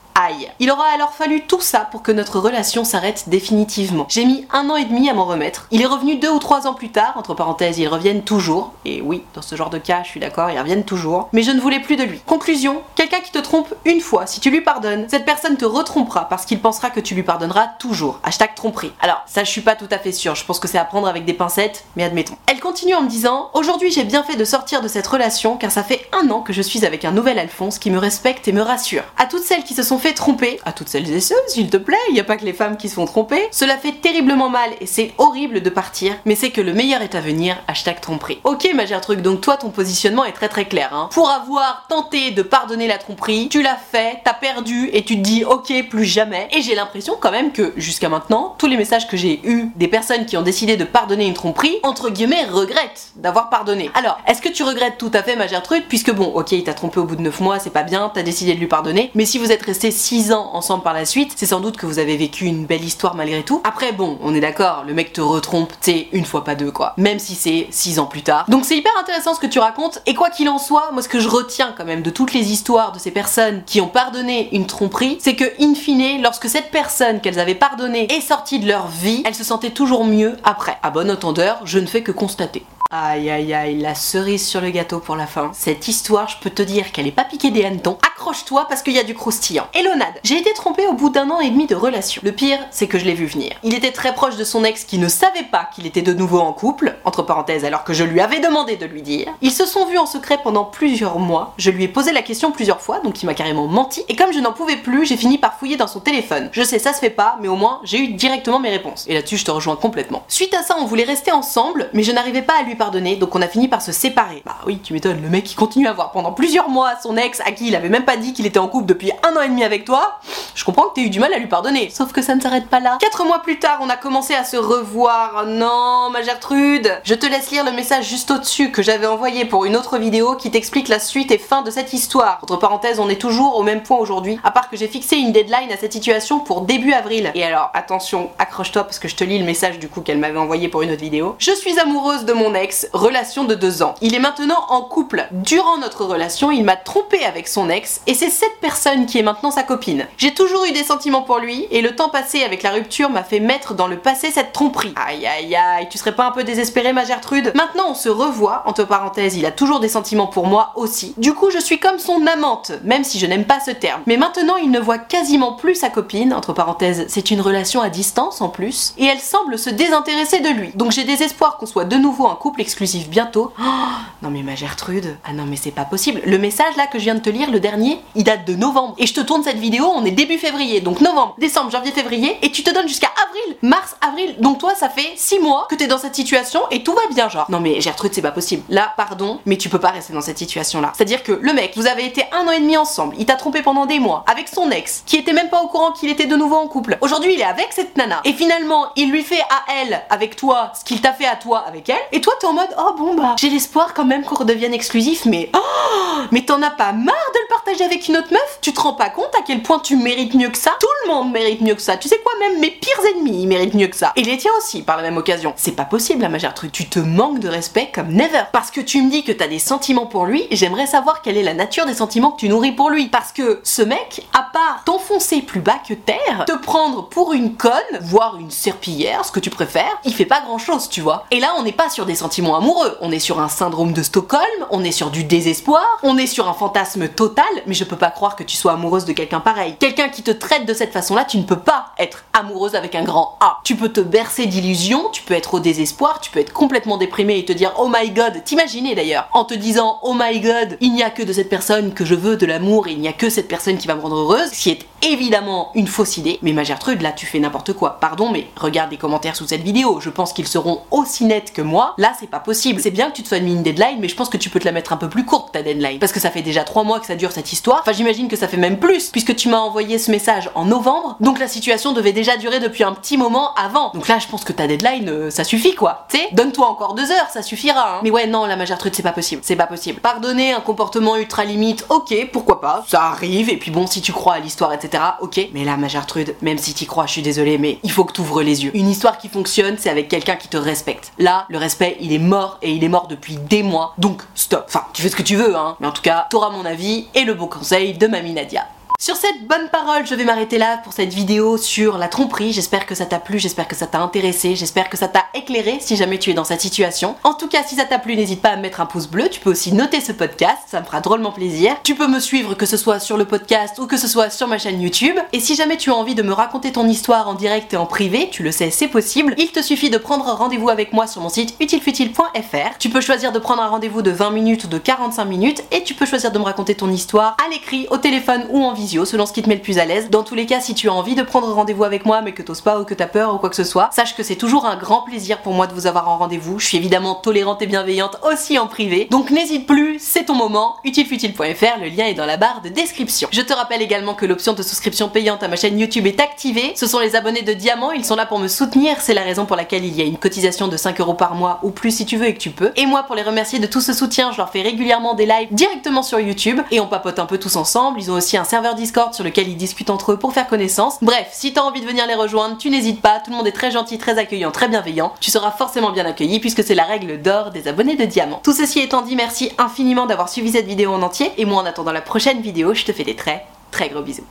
Il 0.59 0.71
aura 0.71 0.85
alors 0.93 1.13
fallu 1.13 1.41
tout 1.41 1.61
ça 1.61 1.87
pour 1.91 2.01
que 2.01 2.11
notre 2.11 2.39
relation 2.39 2.83
s'arrête 2.83 3.25
définitivement. 3.27 4.05
J'ai 4.09 4.25
mis 4.25 4.45
un 4.51 4.69
an 4.69 4.75
et 4.75 4.85
demi 4.85 5.09
à 5.09 5.13
m'en 5.13 5.25
remettre. 5.25 5.67
Il 5.71 5.81
est 5.81 5.85
revenu 5.85 6.17
deux 6.17 6.29
ou 6.29 6.39
trois 6.39 6.67
ans 6.67 6.73
plus 6.73 6.89
tard, 6.89 7.13
entre 7.15 7.33
parenthèses, 7.33 7.79
ils 7.79 7.87
reviennent 7.87 8.23
toujours. 8.23 8.73
Et 8.85 9.01
oui, 9.01 9.23
dans 9.33 9.41
ce 9.41 9.55
genre 9.55 9.69
de 9.69 9.77
cas, 9.77 10.03
je 10.03 10.09
suis 10.09 10.19
d'accord, 10.19 10.49
ils 10.49 10.59
reviennent 10.59 10.83
toujours. 10.83 11.29
Mais 11.31 11.41
je 11.41 11.51
ne 11.51 11.59
voulais 11.61 11.79
plus 11.79 11.95
de 11.95 12.03
lui. 12.03 12.19
Conclusion, 12.25 12.81
quelqu'un 12.95 13.19
qui 13.19 13.31
te 13.31 13.39
trompe 13.39 13.73
une 13.85 14.01
fois, 14.01 14.27
si 14.27 14.39
tu 14.39 14.49
lui 14.49 14.61
pardonnes, 14.61 15.05
cette 15.07 15.25
personne 15.25 15.55
te 15.55 15.65
retrompera 15.65 16.27
parce 16.27 16.45
qu'il 16.45 16.59
pensera 16.59 16.89
que 16.89 16.99
tu 16.99 17.15
lui 17.15 17.23
pardonneras 17.23 17.67
toujours. 17.79 18.19
Hashtag 18.23 18.55
tromperie. 18.55 18.91
Alors, 19.01 19.23
ça 19.25 19.43
je 19.43 19.51
suis 19.51 19.61
pas 19.61 19.75
tout 19.75 19.87
à 19.91 19.99
fait 19.99 20.11
sûre, 20.11 20.35
je 20.35 20.43
pense 20.43 20.59
que 20.59 20.67
c'est 20.67 20.77
à 20.77 20.85
prendre 20.85 21.07
avec 21.07 21.25
des 21.25 21.33
pincettes, 21.33 21.85
mais 21.95 22.03
admettons. 22.03 22.35
Elle 22.47 22.59
continue 22.59 22.93
en 22.93 23.01
me 23.01 23.09
disant, 23.09 23.49
aujourd'hui 23.53 23.91
j'ai 23.91 24.03
bien 24.03 24.23
fait 24.23 24.35
de 24.35 24.45
sortir 24.45 24.81
de 24.81 24.87
cette 24.87 25.07
relation 25.07 25.55
car 25.55 25.71
ça 25.71 25.83
fait 25.83 26.09
un 26.11 26.29
an 26.29 26.41
que 26.41 26.53
je 26.53 26.61
suis 26.61 26.85
avec 26.85 27.05
un 27.05 27.11
nouvel 27.11 27.39
Alphonse 27.39 27.79
qui 27.79 27.89
me 27.89 27.97
respecte 27.97 28.47
et 28.47 28.51
me 28.51 28.61
rassure. 28.61 29.03
À 29.17 29.25
toutes 29.25 29.43
celles 29.43 29.63
qui 29.63 29.73
se 29.73 29.83
sont 29.83 29.97
fait 29.97 30.08
tromper, 30.13 30.59
à 30.65 30.71
toutes 30.71 30.89
celles 30.89 31.11
et 31.11 31.19
ceux, 31.19 31.35
s'il 31.47 31.69
te 31.69 31.77
plaît, 31.77 31.97
il 32.09 32.13
n'y 32.13 32.19
a 32.19 32.23
pas 32.23 32.37
que 32.37 32.45
les 32.45 32.53
femmes 32.53 32.77
qui 32.77 32.89
se 32.89 32.95
font 32.95 33.05
tromper. 33.05 33.47
Cela 33.51 33.77
fait 33.77 33.93
terriblement 33.93 34.49
mal 34.49 34.71
et 34.81 34.85
c'est 34.85 35.13
horrible 35.17 35.61
de 35.61 35.69
partir, 35.69 36.15
mais 36.25 36.35
c'est 36.35 36.51
que 36.51 36.61
le 36.61 36.73
meilleur 36.73 37.01
est 37.01 37.15
à 37.15 37.21
venir, 37.21 37.57
hashtag 37.67 37.99
tromperie. 38.01 38.39
Ok 38.43 38.67
ma 38.73 38.85
truc, 38.99 39.21
donc 39.21 39.41
toi 39.41 39.57
ton 39.57 39.69
positionnement 39.69 40.25
est 40.25 40.31
très 40.31 40.49
très 40.49 40.65
clair. 40.65 40.93
Hein. 40.93 41.09
Pour 41.11 41.29
avoir 41.29 41.85
tenté 41.89 42.31
de 42.31 42.41
pardonner 42.41 42.87
la 42.87 42.97
tromperie, 42.97 43.49
tu 43.49 43.61
l'as 43.61 43.77
fait, 43.77 44.21
t'as 44.23 44.33
perdu 44.33 44.89
et 44.93 45.03
tu 45.03 45.17
te 45.17 45.21
dis 45.21 45.43
ok 45.43 45.89
plus 45.89 46.05
jamais. 46.05 46.47
Et 46.51 46.61
j'ai 46.61 46.75
l'impression 46.75 47.15
quand 47.19 47.31
même 47.31 47.51
que 47.51 47.73
jusqu'à 47.77 48.09
maintenant, 48.09 48.55
tous 48.57 48.67
les 48.67 48.77
messages 48.77 49.07
que 49.07 49.17
j'ai 49.17 49.41
eus 49.43 49.71
des 49.75 49.87
personnes 49.87 50.25
qui 50.25 50.37
ont 50.37 50.41
décidé 50.41 50.77
de 50.77 50.85
pardonner 50.85 51.25
une 51.25 51.33
tromperie, 51.33 51.77
entre 51.83 52.09
guillemets, 52.09 52.45
regrettent 52.45 53.11
d'avoir 53.15 53.49
pardonné. 53.49 53.91
Alors, 53.93 54.19
est-ce 54.27 54.41
que 54.41 54.49
tu 54.49 54.63
regrettes 54.63 54.97
tout 54.97 55.11
à 55.13 55.23
fait 55.23 55.35
ma 55.35 55.47
truc, 55.61 55.85
puisque 55.87 56.11
bon, 56.11 56.25
ok, 56.25 56.51
il 56.51 56.63
t'a 56.63 56.73
trompé 56.73 56.99
au 56.99 57.05
bout 57.05 57.15
de 57.15 57.21
9 57.21 57.39
mois, 57.41 57.59
c'est 57.59 57.69
pas 57.69 57.83
bien, 57.83 58.11
t'as 58.13 58.21
décidé 58.21 58.53
de 58.53 58.59
lui 58.59 58.67
pardonner, 58.67 59.11
mais 59.15 59.25
si 59.25 59.37
vous 59.37 59.51
êtes 59.51 59.63
resté 59.63 59.88
6 59.91 60.31
ans 60.31 60.49
ensemble 60.53 60.83
par 60.83 60.93
la 60.93 61.05
suite, 61.05 61.33
c'est 61.35 61.45
sans 61.45 61.59
doute 61.59 61.77
que 61.77 61.85
vous 61.85 61.99
avez 61.99 62.17
vécu 62.17 62.45
une 62.45 62.65
belle 62.65 62.83
histoire 62.83 63.15
malgré 63.15 63.43
tout. 63.43 63.61
Après, 63.63 63.91
bon, 63.91 64.17
on 64.21 64.33
est 64.33 64.39
d'accord, 64.39 64.83
le 64.87 64.93
mec 64.93 65.13
te 65.13 65.21
retrompe, 65.21 65.73
t'es 65.81 66.07
une 66.11 66.25
fois 66.25 66.43
pas 66.43 66.55
deux 66.55 66.71
quoi. 66.71 66.93
Même 66.97 67.19
si 67.19 67.35
c'est 67.35 67.67
6 67.69 67.99
ans 67.99 68.05
plus 68.05 68.21
tard. 68.21 68.45
Donc 68.47 68.65
c'est 68.65 68.77
hyper 68.77 68.93
intéressant 68.99 69.33
ce 69.33 69.39
que 69.39 69.47
tu 69.47 69.59
racontes, 69.59 70.01
et 70.05 70.13
quoi 70.13 70.29
qu'il 70.29 70.49
en 70.49 70.57
soit, 70.57 70.91
moi 70.91 71.01
ce 71.01 71.09
que 71.09 71.19
je 71.19 71.27
retiens 71.27 71.73
quand 71.77 71.85
même 71.85 72.01
de 72.01 72.09
toutes 72.09 72.33
les 72.33 72.51
histoires 72.51 72.91
de 72.91 72.99
ces 72.99 73.11
personnes 73.11 73.63
qui 73.65 73.81
ont 73.81 73.87
pardonné 73.87 74.49
une 74.51 74.67
tromperie, 74.67 75.17
c'est 75.19 75.35
que 75.35 75.45
in 75.61 75.75
fine, 75.75 76.21
lorsque 76.21 76.49
cette 76.49 76.71
personne 76.71 77.21
qu'elles 77.21 77.39
avaient 77.39 77.55
pardonnée 77.55 78.11
est 78.13 78.21
sortie 78.21 78.59
de 78.59 78.67
leur 78.67 78.87
vie, 78.87 79.23
elles 79.25 79.35
se 79.35 79.43
sentaient 79.43 79.71
toujours 79.71 80.05
mieux 80.05 80.37
après. 80.43 80.77
À 80.83 80.89
bon 80.89 81.09
entendeur, 81.09 81.59
je 81.65 81.79
ne 81.79 81.85
fais 81.85 82.03
que 82.03 82.11
constater. 82.11 82.63
Aïe 82.91 83.29
aïe 83.29 83.53
aïe, 83.53 83.77
la 83.77 83.93
cerise 83.93 84.47
sur 84.47 84.61
le 84.61 84.71
gâteau 84.71 84.97
pour 84.97 85.15
la 85.15 85.27
fin. 85.27 85.51
Cette 85.53 85.87
histoire, 85.87 86.27
je 86.27 86.37
peux 86.41 86.49
te 86.49 86.63
dire 86.63 86.91
qu'elle 86.91 87.05
est 87.05 87.11
pas 87.11 87.23
piquée 87.23 87.51
des 87.51 87.63
hannetons. 87.63 87.99
Accroche-toi 88.01 88.65
parce 88.67 88.81
qu'il 88.81 88.93
y 88.93 88.99
a 88.99 89.03
du 89.03 89.13
croustillant. 89.13 89.67
Elonade, 89.75 90.19
j'ai 90.23 90.39
été 90.39 90.53
trompée 90.53 90.87
au 90.87 90.93
bout 90.93 91.11
d'un 91.11 91.29
an 91.29 91.39
et 91.39 91.51
demi 91.51 91.67
de 91.67 91.75
relation. 91.75 92.19
Le 92.25 92.31
pire, 92.31 92.57
c'est 92.71 92.87
que 92.87 92.97
je 92.97 93.05
l'ai 93.05 93.13
vu 93.13 93.27
venir. 93.27 93.51
Il 93.61 93.75
était 93.75 93.91
très 93.91 94.15
proche 94.15 94.37
de 94.37 94.43
son 94.43 94.63
ex 94.63 94.85
qui 94.85 94.97
ne 94.97 95.07
savait 95.07 95.43
pas 95.51 95.69
qu'il 95.71 95.85
était 95.85 96.01
de 96.01 96.13
nouveau 96.13 96.39
en 96.39 96.51
couple, 96.51 96.95
entre 97.05 97.21
parenthèses 97.21 97.63
alors 97.63 97.83
que 97.83 97.93
je 97.93 98.03
lui 98.03 98.21
avais 98.21 98.39
demandé 98.39 98.75
de 98.75 98.87
lui 98.87 99.03
dire. 99.03 99.27
Ils 99.43 99.51
se 99.51 99.67
sont 99.67 99.85
vus 99.85 99.99
en 99.99 100.07
secret 100.07 100.39
pendant 100.43 100.65
plusieurs 100.65 101.19
mois. 101.19 101.53
Je 101.59 101.69
lui 101.69 101.83
ai 101.83 101.89
posé 101.89 102.11
la 102.11 102.23
question 102.23 102.51
plusieurs 102.51 102.81
fois, 102.81 103.01
donc 103.01 103.21
il 103.21 103.27
m'a 103.27 103.35
carrément 103.35 103.67
menti. 103.67 104.03
Et 104.09 104.15
comme 104.15 104.33
je 104.33 104.39
n'en 104.39 104.51
pouvais 104.51 104.77
plus, 104.77 105.05
j'ai 105.05 105.15
fini 105.15 105.37
par 105.37 105.59
fouiller 105.59 105.77
dans 105.77 105.85
son 105.85 105.99
téléphone. 105.99 106.49
Je 106.53 106.63
sais, 106.63 106.79
ça 106.79 106.93
se 106.93 106.99
fait 106.99 107.11
pas, 107.11 107.37
mais 107.39 107.49
au 107.49 107.55
moins 107.55 107.81
j'ai 107.83 107.99
eu 107.99 108.07
directement 108.13 108.57
mes 108.57 108.71
réponses. 108.71 109.05
Et 109.07 109.13
là-dessus, 109.13 109.37
je 109.37 109.45
te 109.45 109.51
rejoins 109.51 109.75
complètement. 109.75 110.23
Suite 110.27 110.55
à 110.55 110.63
ça, 110.63 110.75
on 110.79 110.85
voulait 110.85 111.03
rester 111.03 111.31
ensemble, 111.31 111.91
mais 111.93 112.01
je 112.01 112.11
n'arrivais 112.11 112.41
pas 112.41 112.57
à 112.59 112.63
lui 112.63 112.78
donc 113.19 113.35
on 113.35 113.41
a 113.41 113.47
fini 113.47 113.67
par 113.67 113.81
se 113.81 113.91
séparer. 113.91 114.41
Bah 114.45 114.55
oui, 114.65 114.79
tu 114.81 114.93
m'étonnes, 114.93 115.21
le 115.21 115.29
mec 115.29 115.43
qui 115.43 115.55
continue 115.55 115.87
à 115.87 115.93
voir 115.93 116.11
pendant 116.11 116.31
plusieurs 116.31 116.69
mois 116.69 116.93
son 117.03 117.17
ex 117.17 117.41
à 117.41 117.51
qui 117.51 117.67
il 117.67 117.75
avait 117.75 117.89
même 117.89 118.05
pas 118.05 118.15
dit 118.15 118.31
qu'il 118.31 118.45
était 118.45 118.59
en 118.59 118.67
couple 118.67 118.85
depuis 118.85 119.11
un 119.23 119.35
an 119.35 119.41
et 119.41 119.49
demi 119.49 119.63
avec 119.63 119.83
toi, 119.83 120.19
je 120.55 120.63
comprends 120.63 120.83
que 120.83 120.95
t'aies 120.95 121.01
eu 121.01 121.09
du 121.09 121.19
mal 121.19 121.33
à 121.33 121.39
lui 121.39 121.47
pardonner. 121.47 121.89
Sauf 121.89 122.13
que 122.13 122.21
ça 122.21 122.35
ne 122.35 122.41
s'arrête 122.41 122.67
pas 122.67 122.79
là. 122.79 122.97
Quatre 123.01 123.25
mois 123.25 123.39
plus 123.39 123.59
tard, 123.59 123.79
on 123.81 123.89
a 123.89 123.97
commencé 123.97 124.33
à 124.33 124.43
se 124.43 124.55
revoir. 124.55 125.45
Non, 125.45 126.09
ma 126.11 126.21
Gertrude 126.21 127.01
Je 127.03 127.13
te 127.13 127.25
laisse 127.25 127.51
lire 127.51 127.65
le 127.65 127.71
message 127.71 128.07
juste 128.07 128.31
au-dessus 128.31 128.71
que 128.71 128.81
j'avais 128.81 129.07
envoyé 129.07 129.45
pour 129.45 129.65
une 129.65 129.75
autre 129.75 129.97
vidéo 129.97 130.35
qui 130.35 130.49
t'explique 130.49 130.87
la 130.87 130.99
suite 130.99 131.31
et 131.31 131.37
fin 131.37 131.61
de 131.61 131.71
cette 131.71 131.91
histoire. 131.91 132.39
Entre 132.41 132.57
parenthèses, 132.57 132.99
on 132.99 133.09
est 133.09 133.19
toujours 133.19 133.57
au 133.57 133.63
même 133.63 133.83
point 133.83 133.97
aujourd'hui, 133.97 134.39
à 134.43 134.51
part 134.51 134.69
que 134.69 134.77
j'ai 134.77 134.87
fixé 134.87 135.17
une 135.17 135.33
deadline 135.33 135.71
à 135.71 135.77
cette 135.77 135.93
situation 135.93 136.39
pour 136.39 136.61
début 136.61 136.93
avril. 136.93 137.31
Et 137.35 137.43
alors, 137.43 137.71
attention, 137.73 138.29
accroche-toi 138.39 138.83
parce 138.83 138.99
que 138.99 139.07
je 139.07 139.15
te 139.15 139.23
lis 139.23 139.39
le 139.39 139.45
message 139.45 139.79
du 139.79 139.89
coup 139.89 140.01
qu'elle 140.01 140.17
m'avait 140.17 140.39
envoyé 140.39 140.69
pour 140.69 140.81
une 140.81 140.91
autre 140.91 141.01
vidéo. 141.01 141.35
Je 141.39 141.51
suis 141.51 141.79
amoureuse 141.79 142.25
de 142.25 142.33
mon 142.33 142.53
ex, 142.53 142.68
relation 142.93 143.43
de 143.43 143.55
deux 143.55 143.83
ans. 143.83 143.95
Il 144.01 144.15
est 144.15 144.19
maintenant 144.19 144.65
en 144.69 144.81
couple. 144.81 145.27
Durant 145.31 145.77
notre 145.77 146.05
relation, 146.05 146.51
il 146.51 146.63
m'a 146.63 146.75
trompé 146.75 147.23
avec 147.25 147.47
son 147.47 147.69
ex 147.69 148.01
et 148.07 148.13
c'est 148.13 148.29
cette 148.29 148.59
personne 148.61 149.05
qui 149.05 149.19
est 149.19 149.23
maintenant 149.23 149.51
sa 149.51 149.63
copine. 149.63 150.05
J'ai 150.17 150.33
toujours 150.33 150.65
eu 150.65 150.71
des 150.71 150.83
sentiments 150.83 151.21
pour 151.21 151.39
lui 151.39 151.67
et 151.71 151.81
le 151.81 151.95
temps 151.95 152.09
passé 152.09 152.43
avec 152.43 152.63
la 152.63 152.71
rupture 152.71 153.09
m'a 153.09 153.23
fait 153.23 153.39
mettre 153.39 153.73
dans 153.73 153.87
le 153.87 153.97
passé 153.97 154.31
cette 154.31 154.53
tromperie. 154.53 154.93
Aïe 154.95 155.25
aïe 155.25 155.55
aïe, 155.55 155.87
tu 155.89 155.97
serais 155.97 156.15
pas 156.15 156.25
un 156.25 156.31
peu 156.31 156.43
désespérée 156.43 156.93
ma 156.93 157.05
Gertrude? 157.05 157.51
Maintenant 157.55 157.89
on 157.89 157.95
se 157.95 158.09
revoit, 158.09 158.63
entre 158.65 158.83
parenthèses, 158.83 159.35
il 159.35 159.45
a 159.45 159.51
toujours 159.51 159.79
des 159.79 159.89
sentiments 159.89 160.27
pour 160.27 160.47
moi 160.47 160.71
aussi. 160.75 161.13
Du 161.17 161.33
coup 161.33 161.49
je 161.51 161.59
suis 161.59 161.79
comme 161.79 161.99
son 161.99 162.25
amante, 162.27 162.71
même 162.83 163.03
si 163.03 163.19
je 163.19 163.25
n'aime 163.25 163.45
pas 163.45 163.59
ce 163.59 163.71
terme. 163.71 164.01
Mais 164.05 164.17
maintenant 164.17 164.57
il 164.57 164.71
ne 164.71 164.79
voit 164.79 164.97
quasiment 164.97 165.53
plus 165.53 165.75
sa 165.75 165.89
copine, 165.89 166.33
entre 166.33 166.53
parenthèses, 166.53 167.05
c'est 167.07 167.31
une 167.31 167.41
relation 167.41 167.81
à 167.81 167.89
distance 167.89 168.41
en 168.41 168.49
plus, 168.49 168.93
et 168.97 169.05
elle 169.05 169.19
semble 169.19 169.57
se 169.57 169.69
désintéresser 169.69 170.39
de 170.39 170.49
lui. 170.49 170.71
Donc 170.75 170.91
j'ai 170.91 171.03
des 171.03 171.23
espoirs 171.23 171.57
qu'on 171.57 171.65
soit 171.65 171.85
de 171.85 171.95
nouveau 171.95 172.27
un 172.27 172.35
couple 172.35 172.58
exclusif 172.61 173.09
bientôt 173.09 173.53
Oh, 173.61 173.91
non 174.21 174.31
mais 174.31 174.43
ma 174.43 174.55
Gertrude, 174.55 175.17
ah 175.23 175.31
non 175.33 175.45
mais 175.45 175.55
c'est 175.55 175.71
pas 175.71 175.85
possible. 175.85 176.21
Le 176.25 176.37
message 176.37 176.75
là 176.75 176.87
que 176.87 176.99
je 176.99 177.05
viens 177.05 177.15
de 177.15 177.21
te 177.21 177.29
lire, 177.29 177.49
le 177.49 177.59
dernier, 177.59 178.01
il 178.15 178.23
date 178.23 178.45
de 178.45 178.55
novembre. 178.55 178.95
Et 178.97 179.07
je 179.07 179.13
te 179.13 179.21
tourne 179.21 179.43
cette 179.43 179.57
vidéo, 179.57 179.85
on 179.93 180.03
est 180.03 180.11
début 180.11 180.37
février. 180.37 180.81
Donc 180.81 180.99
novembre, 180.99 181.35
décembre, 181.37 181.71
janvier, 181.71 181.91
février. 181.91 182.37
Et 182.41 182.51
tu 182.51 182.63
te 182.63 182.71
donnes 182.71 182.87
jusqu'à 182.87 183.11
avril, 183.27 183.57
mars, 183.61 183.95
avril. 184.01 184.35
Donc 184.39 184.57
toi, 184.57 184.75
ça 184.75 184.89
fait 184.89 185.13
6 185.15 185.39
mois 185.39 185.67
que 185.69 185.75
t'es 185.75 185.87
dans 185.87 185.97
cette 185.97 186.15
situation 186.15 186.61
et 186.71 186.83
tout 186.83 186.93
va 186.93 187.01
bien 187.13 187.29
genre. 187.29 187.45
Non 187.49 187.59
mais 187.59 187.79
Gertrude, 187.79 188.13
c'est 188.13 188.21
pas 188.21 188.31
possible. 188.31 188.63
Là, 188.69 188.93
pardon, 188.97 189.39
mais 189.45 189.57
tu 189.57 189.69
peux 189.69 189.79
pas 189.79 189.91
rester 189.91 190.13
dans 190.13 190.21
cette 190.21 190.37
situation 190.37 190.81
là. 190.81 190.91
C'est-à-dire 190.95 191.23
que 191.23 191.31
le 191.31 191.53
mec, 191.53 191.73
vous 191.75 191.87
avez 191.87 192.05
été 192.05 192.25
un 192.33 192.47
an 192.47 192.51
et 192.51 192.59
demi 192.59 192.75
ensemble, 192.75 193.15
il 193.17 193.25
t'a 193.25 193.35
trompé 193.35 193.61
pendant 193.61 193.85
des 193.85 193.99
mois 193.99 194.25
avec 194.27 194.47
son 194.47 194.69
ex, 194.71 195.03
qui 195.05 195.15
était 195.17 195.33
même 195.33 195.49
pas 195.49 195.61
au 195.61 195.67
courant 195.67 195.91
qu'il 195.91 196.09
était 196.09 196.25
de 196.25 196.35
nouveau 196.35 196.57
en 196.57 196.67
couple. 196.67 196.97
Aujourd'hui, 197.01 197.33
il 197.33 197.39
est 197.39 197.45
avec 197.45 197.67
cette 197.71 197.95
nana. 197.97 198.21
Et 198.25 198.33
finalement, 198.33 198.87
il 198.95 199.11
lui 199.11 199.23
fait 199.23 199.41
à 199.41 199.81
elle, 199.81 200.01
avec 200.09 200.35
toi, 200.35 200.71
ce 200.77 200.83
qu'il 200.83 200.99
t'a 201.01 201.13
fait 201.13 201.25
à 201.25 201.35
toi 201.35 201.59
avec 201.59 201.89
elle. 201.89 201.97
Et 202.11 202.21
toi, 202.21 202.33
t'es 202.39 202.47
en 202.49 202.53
mode 202.53 202.75
oh 202.79 202.93
bon 202.97 203.13
bah 203.15 203.35
j'ai 203.37 203.49
l'espoir 203.49 203.93
quand 203.93 204.05
même 204.05 204.23
qu'on 204.23 204.35
redevienne 204.35 204.73
exclusif, 204.73 205.25
mais 205.25 205.51
oh 205.55 206.21
mais 206.31 206.41
t'en 206.41 206.61
as 206.61 206.71
pas 206.71 206.91
marre 206.91 207.31
de 207.33 207.39
le 207.39 207.47
partager 207.47 207.83
avec 207.83 208.07
une 208.07 208.17
autre 208.17 208.31
meuf? 208.31 208.59
Tu 208.61 208.73
te 208.73 208.81
rends 208.81 208.93
pas 208.93 209.09
compte 209.09 209.33
à 209.37 209.41
quel 209.45 209.61
point 209.61 209.79
tu 209.79 209.95
mérites 209.95 210.33
mieux 210.33 210.49
que 210.49 210.57
ça? 210.57 210.71
Tout 210.79 210.87
le 211.05 211.13
monde 211.13 211.31
mérite 211.31 211.61
mieux 211.61 211.75
que 211.75 211.81
ça. 211.81 211.97
Tu 211.97 212.07
sais 212.07 212.19
quoi, 212.19 212.33
même 212.39 212.59
mes 212.59 212.71
pires 212.71 212.99
ennemis 213.15 213.43
ils 213.43 213.47
méritent 213.47 213.73
mieux 213.73 213.87
que 213.87 213.95
ça. 213.95 214.11
Et 214.15 214.23
les 214.23 214.37
tiens 214.37 214.51
aussi 214.57 214.81
par 214.81 214.97
la 214.97 215.03
même 215.03 215.17
occasion. 215.17 215.53
C'est 215.55 215.73
pas 215.73 215.85
possible 215.85 216.21
la 216.21 216.29
majeure 216.29 216.53
truc. 216.53 216.71
Tu 216.71 216.87
te 216.87 216.99
manques 216.99 217.39
de 217.39 217.47
respect 217.47 217.89
comme 217.93 218.09
never. 218.09 218.43
Parce 218.51 218.71
que 218.71 218.81
tu 218.81 219.01
me 219.01 219.09
dis 219.09 219.23
que 219.23 219.31
t'as 219.31 219.47
des 219.47 219.59
sentiments 219.59 220.05
pour 220.05 220.25
lui, 220.25 220.47
j'aimerais 220.51 220.87
savoir 220.87 221.21
quelle 221.21 221.37
est 221.37 221.43
la 221.43 221.53
nature 221.53 221.85
des 221.85 221.93
sentiments 221.93 222.31
que 222.31 222.39
tu 222.39 222.49
nourris 222.49 222.71
pour 222.71 222.89
lui. 222.89 223.07
Parce 223.07 223.31
que 223.31 223.59
ce 223.63 223.81
mec, 223.81 224.25
à 224.33 224.49
part 224.53 224.83
t'enfoncer 224.85 225.41
plus 225.41 225.61
bas 225.61 225.79
que 225.87 225.93
terre, 225.93 226.45
te 226.47 226.57
prendre 226.57 227.07
pour 227.09 227.33
une 227.33 227.55
conne, 227.55 227.71
voire 228.01 228.37
une 228.39 228.51
serpillière, 228.51 229.25
ce 229.25 229.31
que 229.31 229.39
tu 229.39 229.49
préfères, 229.49 229.99
il 230.05 230.13
fait 230.13 230.25
pas 230.25 230.41
grand 230.41 230.57
chose, 230.57 230.89
tu 230.89 231.01
vois. 231.01 231.25
Et 231.31 231.39
là, 231.39 231.53
on 231.57 231.63
n'est 231.63 231.71
pas 231.71 231.89
sur 231.89 232.05
des 232.05 232.15
sentiments 232.15 232.55
amoureux, 232.55 232.97
on 233.01 233.11
est 233.11 233.19
sur 233.19 233.39
un 233.39 233.49
syndrome 233.49 233.93
de 233.93 234.03
Stockholm, 234.03 234.41
on 234.69 234.83
est 234.83 234.91
sur 234.91 235.09
du 235.09 235.23
désespoir, 235.23 235.85
on 236.03 236.17
est 236.17 236.27
sur 236.27 236.47
un 236.47 236.53
fantasme 236.53 237.07
total, 237.09 237.45
mais 237.67 237.73
je 237.73 237.83
peux 237.83 237.95
pas 237.95 238.11
croire 238.11 238.35
que 238.35 238.43
tu 238.43 238.55
sois 238.55 238.73
amoureuse 238.73 239.05
de 239.05 239.13
quelqu'un 239.13 239.39
pareil. 239.39 239.75
Quelqu'un 239.79 240.09
qui 240.09 240.23
te 240.23 240.31
traite 240.31 240.65
de 240.65 240.73
cette 240.73 240.93
façon-là, 240.93 241.25
tu 241.25 241.37
ne 241.37 241.43
peux 241.43 241.59
pas 241.59 241.93
être 241.97 242.23
amoureuse 242.33 242.75
avec 242.75 242.95
un 242.95 243.03
grand 243.03 243.37
A. 243.39 243.59
Tu 243.63 243.75
peux 243.75 243.89
te 243.89 243.99
bercer 243.99 244.45
d'illusions, 244.45 245.09
tu 245.11 245.23
peux 245.23 245.33
être 245.33 245.55
au 245.55 245.59
désespoir, 245.59 246.19
tu 246.21 246.31
peux 246.31 246.39
être 246.39 246.53
complètement 246.53 246.97
déprimé 246.97 247.37
et 247.37 247.45
te 247.45 247.53
dire 247.53 247.73
oh 247.77 247.89
my 247.93 248.09
god, 248.11 248.43
t'imaginer 248.43 248.95
d'ailleurs, 248.95 249.27
en 249.33 249.45
te 249.45 249.53
disant 249.53 249.99
oh 250.03 250.15
my 250.17 250.39
god, 250.39 250.77
il 250.81 250.93
n'y 250.93 251.03
a 251.03 251.09
que 251.09 251.23
de 251.23 251.33
cette 251.33 251.49
personne 251.49 251.93
que 251.93 252.05
je 252.05 252.15
veux 252.15 252.37
de 252.37 252.45
l'amour 252.45 252.87
et 252.87 252.91
il 252.91 252.99
n'y 252.99 253.07
a 253.07 253.13
que 253.13 253.29
cette 253.29 253.47
personne 253.47 253.77
qui 253.77 253.87
va 253.87 253.95
me 253.95 254.01
rendre 254.01 254.17
heureuse, 254.17 254.51
ce 254.51 254.61
qui 254.61 254.69
est 254.69 254.85
évidemment 255.01 255.71
une 255.75 255.87
fausse 255.87 256.17
idée, 256.17 256.39
mais 256.41 256.53
ma 256.53 256.63
Gertrude, 256.63 257.01
là 257.01 257.11
tu 257.11 257.25
fais 257.25 257.39
n'importe 257.39 257.73
quoi. 257.73 257.97
Pardon, 257.99 258.29
mais 258.31 258.47
regarde 258.55 258.91
les 258.91 258.97
commentaires 258.97 259.35
sous 259.35 259.47
cette 259.47 259.61
vidéo, 259.61 259.99
je 259.99 260.09
pense 260.09 260.33
qu'ils 260.33 260.47
seront 260.47 260.81
aussi 260.91 261.25
nets 261.25 261.51
que 261.53 261.61
moi. 261.61 261.93
Là, 261.97 262.13
c'est 262.19 262.29
pas 262.29 262.39
possible. 262.39 262.81
C'est 262.81 262.91
bien 262.91 263.09
que 263.09 263.15
tu 263.15 263.23
te 263.23 263.27
sois 263.27 263.39
mis 263.39 263.53
une 263.53 263.63
deadline, 263.63 263.97
mais 263.99 264.07
je 264.07 264.15
pense 264.15 264.29
que 264.29 264.37
tu 264.37 264.49
peux 264.49 264.59
te 264.59 264.65
la 264.65 264.71
mettre 264.71 264.93
un 264.93 264.97
peu 264.97 265.09
plus 265.09 265.25
courte 265.25 265.53
ta 265.53 265.61
deadline. 265.61 265.99
Parce 265.99 266.11
que 266.11 266.19
ça 266.19 266.31
fait 266.31 266.41
déjà 266.41 266.63
3 266.63 266.83
mois 266.83 266.99
que 266.99 267.05
ça 267.05 267.15
dure 267.15 267.31
cette 267.31 267.51
histoire. 267.51 267.79
Enfin, 267.81 267.93
j'imagine 267.93 268.27
que 268.27 268.35
ça 268.35 268.47
fait 268.47 268.57
même 268.57 268.79
plus, 268.79 269.09
puisque 269.09 269.35
tu 269.35 269.49
m'as 269.49 269.59
envoyé 269.59 269.97
ce 269.97 270.11
message 270.11 270.49
en 270.55 270.65
novembre, 270.65 271.17
donc 271.19 271.39
la 271.39 271.47
situation 271.47 271.93
devait 271.93 272.13
déjà 272.19 272.37
durer 272.37 272.59
depuis 272.59 272.83
un 272.83 272.93
petit 272.93 273.17
moment 273.17 273.53
avant. 273.55 273.91
Donc 273.93 274.07
là, 274.07 274.19
je 274.19 274.27
pense 274.27 274.43
que 274.43 274.53
ta 274.53 274.67
deadline, 274.67 275.09
euh, 275.09 275.29
ça 275.29 275.43
suffit 275.43 275.73
quoi. 275.73 276.05
Tu 276.09 276.17
sais, 276.17 276.27
donne-toi 276.33 276.67
encore 276.67 276.93
deux 276.93 277.11
heures, 277.11 277.29
ça 277.31 277.41
suffira. 277.41 277.95
Hein. 277.95 277.99
Mais 278.03 278.11
ouais, 278.11 278.27
non, 278.27 278.45
la 278.45 278.55
ma 278.55 278.65
Gertrude, 278.65 278.93
c'est 278.95 279.03
pas 279.03 279.11
possible. 279.11 279.41
C'est 279.45 279.55
pas 279.55 279.67
possible. 279.67 279.99
Pardonner 280.01 280.53
un 280.53 280.59
comportement 280.59 281.15
ultra 281.15 281.45
limite, 281.45 281.85
ok, 281.89 282.29
pourquoi 282.31 282.61
pas, 282.61 282.83
ça 282.87 283.03
arrive, 283.03 283.49
et 283.49 283.57
puis 283.57 283.71
bon, 283.71 283.87
si 283.87 284.01
tu 284.01 284.11
crois 284.11 284.33
à 284.33 284.39
l'histoire, 284.39 284.73
etc., 284.73 285.03
ok, 285.21 285.49
mais 285.53 285.63
là, 285.63 285.77
ma 285.77 285.87
Gertrude, 285.87 286.35
même 286.41 286.57
si 286.57 286.73
t'y 286.73 286.85
crois, 286.85 287.05
je 287.05 287.13
suis 287.13 287.21
désolée, 287.21 287.57
mais 287.57 287.79
il 287.83 287.91
faut 287.91 288.03
que 288.03 288.13
t'ouvres 288.13 288.41
les 288.41 288.65
yeux. 288.65 288.71
Une 288.73 288.89
histoire 288.89 289.17
qui 289.17 289.29
fonctionne, 289.29 289.77
c'est 289.77 289.89
avec 289.89 290.09
quelqu'un 290.09 290.35
qui 290.35 290.47
te 290.47 290.57
respecte. 290.57 291.11
Là, 291.17 291.45
le 291.49 291.57
respect, 291.57 291.97
il 292.01 292.11
est 292.13 292.19
mort, 292.19 292.57
et 292.61 292.71
il 292.71 292.83
est 292.83 292.89
mort 292.89 293.07
depuis 293.07 293.35
des 293.35 293.63
mois, 293.63 293.93
donc 293.97 294.23
stop. 294.35 294.65
Enfin, 294.67 294.83
tu 294.93 295.01
fais 295.01 295.09
ce 295.09 295.15
que 295.15 295.23
tu 295.23 295.35
veux, 295.35 295.55
hein, 295.55 295.77
mais 295.79 295.87
en 295.87 295.91
tout 295.91 296.01
cas, 296.01 296.27
t'auras 296.29 296.49
mon 296.49 296.65
avis 296.65 297.07
et 297.15 297.23
le 297.23 297.33
bon 297.33 297.47
conseil 297.47 297.93
de 297.97 298.07
Mamie 298.07 298.33
Nadia. 298.33 298.65
Sur 299.01 299.15
cette 299.15 299.47
bonne 299.47 299.69
parole, 299.71 300.05
je 300.05 300.13
vais 300.13 300.25
m'arrêter 300.25 300.57
là 300.57 300.75
pour 300.83 300.91
cette 300.91 301.13
vidéo 301.13 301.55
sur 301.55 301.97
la 301.97 302.09
tromperie. 302.09 302.51
J'espère 302.51 302.85
que 302.85 302.95
ça 302.95 303.05
t'a 303.05 303.19
plu, 303.19 303.39
j'espère 303.39 303.65
que 303.65 303.73
ça 303.73 303.87
t'a 303.87 304.01
intéressé, 304.01 304.57
j'espère 304.57 304.89
que 304.89 304.97
ça 304.97 305.07
t'a 305.07 305.23
éclairé 305.33 305.77
si 305.79 305.95
jamais 305.95 306.17
tu 306.17 306.31
es 306.31 306.33
dans 306.33 306.43
cette 306.43 306.59
situation. 306.59 307.15
En 307.23 307.33
tout 307.33 307.47
cas, 307.47 307.63
si 307.63 307.75
ça 307.75 307.85
t'a 307.85 307.97
plu, 307.97 308.17
n'hésite 308.17 308.41
pas 308.41 308.49
à 308.49 308.57
mettre 308.57 308.81
un 308.81 308.85
pouce 308.85 309.07
bleu. 309.07 309.29
Tu 309.29 309.39
peux 309.39 309.51
aussi 309.51 309.71
noter 309.71 310.01
ce 310.01 310.11
podcast, 310.11 310.57
ça 310.67 310.81
me 310.81 310.85
fera 310.85 310.99
drôlement 310.99 311.31
plaisir. 311.31 311.77
Tu 311.83 311.95
peux 311.95 312.07
me 312.07 312.19
suivre 312.19 312.55
que 312.55 312.65
ce 312.65 312.75
soit 312.75 312.99
sur 312.99 313.15
le 313.15 313.23
podcast 313.23 313.79
ou 313.79 313.87
que 313.87 313.95
ce 313.95 314.09
soit 314.09 314.29
sur 314.29 314.49
ma 314.49 314.57
chaîne 314.57 314.81
YouTube. 314.81 315.15
Et 315.31 315.39
si 315.39 315.55
jamais 315.55 315.77
tu 315.77 315.91
as 315.91 315.95
envie 315.95 316.13
de 316.13 316.21
me 316.21 316.33
raconter 316.33 316.73
ton 316.73 316.85
histoire 316.85 317.29
en 317.29 317.35
direct 317.35 317.73
et 317.73 317.77
en 317.77 317.85
privé, 317.85 318.27
tu 318.29 318.43
le 318.43 318.51
sais, 318.51 318.69
c'est 318.69 318.89
possible. 318.89 319.33
Il 319.37 319.53
te 319.53 319.61
suffit 319.61 319.89
de 319.89 319.97
prendre 319.97 320.25
rendez-vous 320.25 320.67
avec 320.67 320.91
moi 320.91 321.07
sur 321.07 321.21
mon 321.21 321.29
site 321.29 321.55
utilefutile.fr. 321.61 322.77
Tu 322.79 322.89
peux 322.89 322.99
choisir 322.99 323.31
de 323.31 323.39
prendre 323.39 323.63
un 323.63 323.69
rendez-vous 323.69 324.01
de 324.01 324.11
20 324.11 324.31
minutes 324.31 324.65
ou 324.65 324.67
de 324.67 324.77
45 324.77 325.23
minutes 325.23 325.63
et 325.71 325.83
tu 325.83 325.93
peux 325.93 326.05
choisir 326.05 326.33
de 326.33 326.37
me 326.37 326.43
raconter 326.43 326.75
ton 326.75 326.91
histoire 326.91 327.37
à 327.45 327.49
l'écrit, 327.49 327.87
au 327.91 327.97
téléphone 327.97 328.45
ou 328.49 328.61
en 328.61 328.73
visio 328.73 328.88
selon 329.05 329.25
ce 329.25 329.33
qui 329.33 329.41
te 329.41 329.49
met 329.49 329.55
le 329.55 329.61
plus 329.61 329.77
à 329.77 329.85
l'aise. 329.85 330.09
Dans 330.09 330.23
tous 330.23 330.35
les 330.35 330.45
cas, 330.45 330.59
si 330.59 330.73
tu 330.73 330.89
as 330.89 330.93
envie 330.93 331.15
de 331.15 331.23
prendre 331.23 331.51
rendez-vous 331.53 331.83
avec 331.83 332.05
moi 332.05 332.21
mais 332.21 332.33
que 332.33 332.41
t'oses 332.41 332.61
pas 332.61 332.79
ou 332.79 332.85
que 332.85 332.93
t'as 332.93 333.07
peur 333.07 333.33
ou 333.33 333.37
quoi 333.37 333.49
que 333.49 333.55
ce 333.55 333.63
soit, 333.63 333.89
sache 333.91 334.15
que 334.15 334.23
c'est 334.23 334.35
toujours 334.35 334.65
un 334.65 334.77
grand 334.77 335.01
plaisir 335.01 335.41
pour 335.41 335.53
moi 335.53 335.67
de 335.67 335.73
vous 335.73 335.87
avoir 335.87 336.09
en 336.09 336.17
rendez-vous. 336.17 336.59
Je 336.59 336.65
suis 336.65 336.77
évidemment 336.77 337.15
tolérante 337.15 337.61
et 337.61 337.67
bienveillante 337.67 338.17
aussi 338.23 338.57
en 338.57 338.67
privé. 338.67 339.07
Donc 339.11 339.31
n'hésite 339.31 339.67
plus, 339.67 339.99
c'est 339.99 340.25
ton 340.25 340.35
moment. 340.35 340.77
utilefutile.fr, 340.83 341.81
le 341.81 341.89
lien 341.89 342.05
est 342.05 342.13
dans 342.13 342.25
la 342.25 342.37
barre 342.37 342.61
de 342.61 342.69
description. 342.69 343.29
Je 343.31 343.41
te 343.41 343.53
rappelle 343.53 343.81
également 343.81 344.13
que 344.13 344.25
l'option 344.25 344.53
de 344.53 344.63
souscription 344.63 345.09
payante 345.09 345.43
à 345.43 345.47
ma 345.47 345.55
chaîne 345.55 345.79
YouTube 345.79 346.07
est 346.07 346.19
activée. 346.19 346.73
Ce 346.75 346.87
sont 346.87 346.99
les 346.99 347.15
abonnés 347.15 347.41
de 347.41 347.53
Diamant, 347.53 347.91
ils 347.91 348.05
sont 348.05 348.15
là 348.15 348.25
pour 348.25 348.39
me 348.39 348.47
soutenir. 348.47 348.97
C'est 348.99 349.13
la 349.13 349.23
raison 349.23 349.45
pour 349.45 349.55
laquelle 349.55 349.85
il 349.85 349.95
y 349.95 350.01
a 350.01 350.05
une 350.05 350.17
cotisation 350.17 350.67
de 350.67 350.77
5 350.77 350.99
euros 350.99 351.13
par 351.13 351.35
mois 351.35 351.59
ou 351.63 351.71
plus 351.71 351.91
si 351.91 352.05
tu 352.05 352.17
veux 352.17 352.27
et 352.27 352.33
que 352.33 352.39
tu 352.39 352.51
peux. 352.51 352.71
Et 352.75 352.85
moi, 352.85 353.03
pour 353.03 353.15
les 353.15 353.23
remercier 353.23 353.59
de 353.59 353.67
tout 353.67 353.81
ce 353.81 353.93
soutien, 353.93 354.31
je 354.31 354.37
leur 354.37 354.49
fais 354.49 354.61
régulièrement 354.61 355.13
des 355.13 355.25
lives 355.25 355.49
directement 355.51 356.03
sur 356.03 356.19
YouTube 356.19 356.61
et 356.71 356.79
on 356.79 356.87
papote 356.87 357.19
un 357.19 357.25
peu 357.25 357.37
tous 357.37 357.55
ensemble. 357.55 357.99
Ils 357.99 358.11
ont 358.11 358.15
aussi 358.15 358.37
un 358.37 358.43
serveur 358.43 358.75
Discord 358.79 359.13
sur 359.13 359.23
lequel 359.23 359.47
ils 359.47 359.57
discutent 359.57 359.89
entre 359.89 360.13
eux 360.13 360.17
pour 360.17 360.33
faire 360.33 360.47
connaissance. 360.47 360.97
Bref, 361.01 361.27
si 361.31 361.53
t'as 361.53 361.61
envie 361.61 361.81
de 361.81 361.85
venir 361.85 362.07
les 362.07 362.15
rejoindre, 362.15 362.57
tu 362.57 362.69
n'hésites 362.69 363.01
pas, 363.01 363.19
tout 363.19 363.31
le 363.31 363.37
monde 363.37 363.47
est 363.47 363.51
très 363.51 363.71
gentil, 363.71 363.97
très 363.97 364.17
accueillant, 364.17 364.51
très 364.51 364.67
bienveillant. 364.67 365.13
Tu 365.19 365.31
seras 365.31 365.51
forcément 365.51 365.91
bien 365.91 366.05
accueilli 366.05 366.39
puisque 366.39 366.63
c'est 366.63 366.75
la 366.75 366.85
règle 366.85 367.21
d'or 367.21 367.51
des 367.51 367.67
abonnés 367.67 367.95
de 367.95 368.05
Diamant. 368.05 368.41
Tout 368.43 368.53
ceci 368.53 368.79
étant 368.79 369.01
dit, 369.01 369.15
merci 369.15 369.51
infiniment 369.57 370.05
d'avoir 370.05 370.29
suivi 370.29 370.51
cette 370.51 370.67
vidéo 370.67 370.91
en 370.91 371.01
entier 371.01 371.31
et 371.37 371.45
moi 371.45 371.61
en 371.61 371.65
attendant 371.65 371.91
la 371.91 372.01
prochaine 372.01 372.41
vidéo, 372.41 372.73
je 372.73 372.85
te 372.85 372.91
fais 372.91 373.03
des 373.03 373.15
très 373.15 373.45
très 373.71 373.89
gros 373.89 374.01
bisous. 374.01 374.25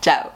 Ciao 0.00 0.35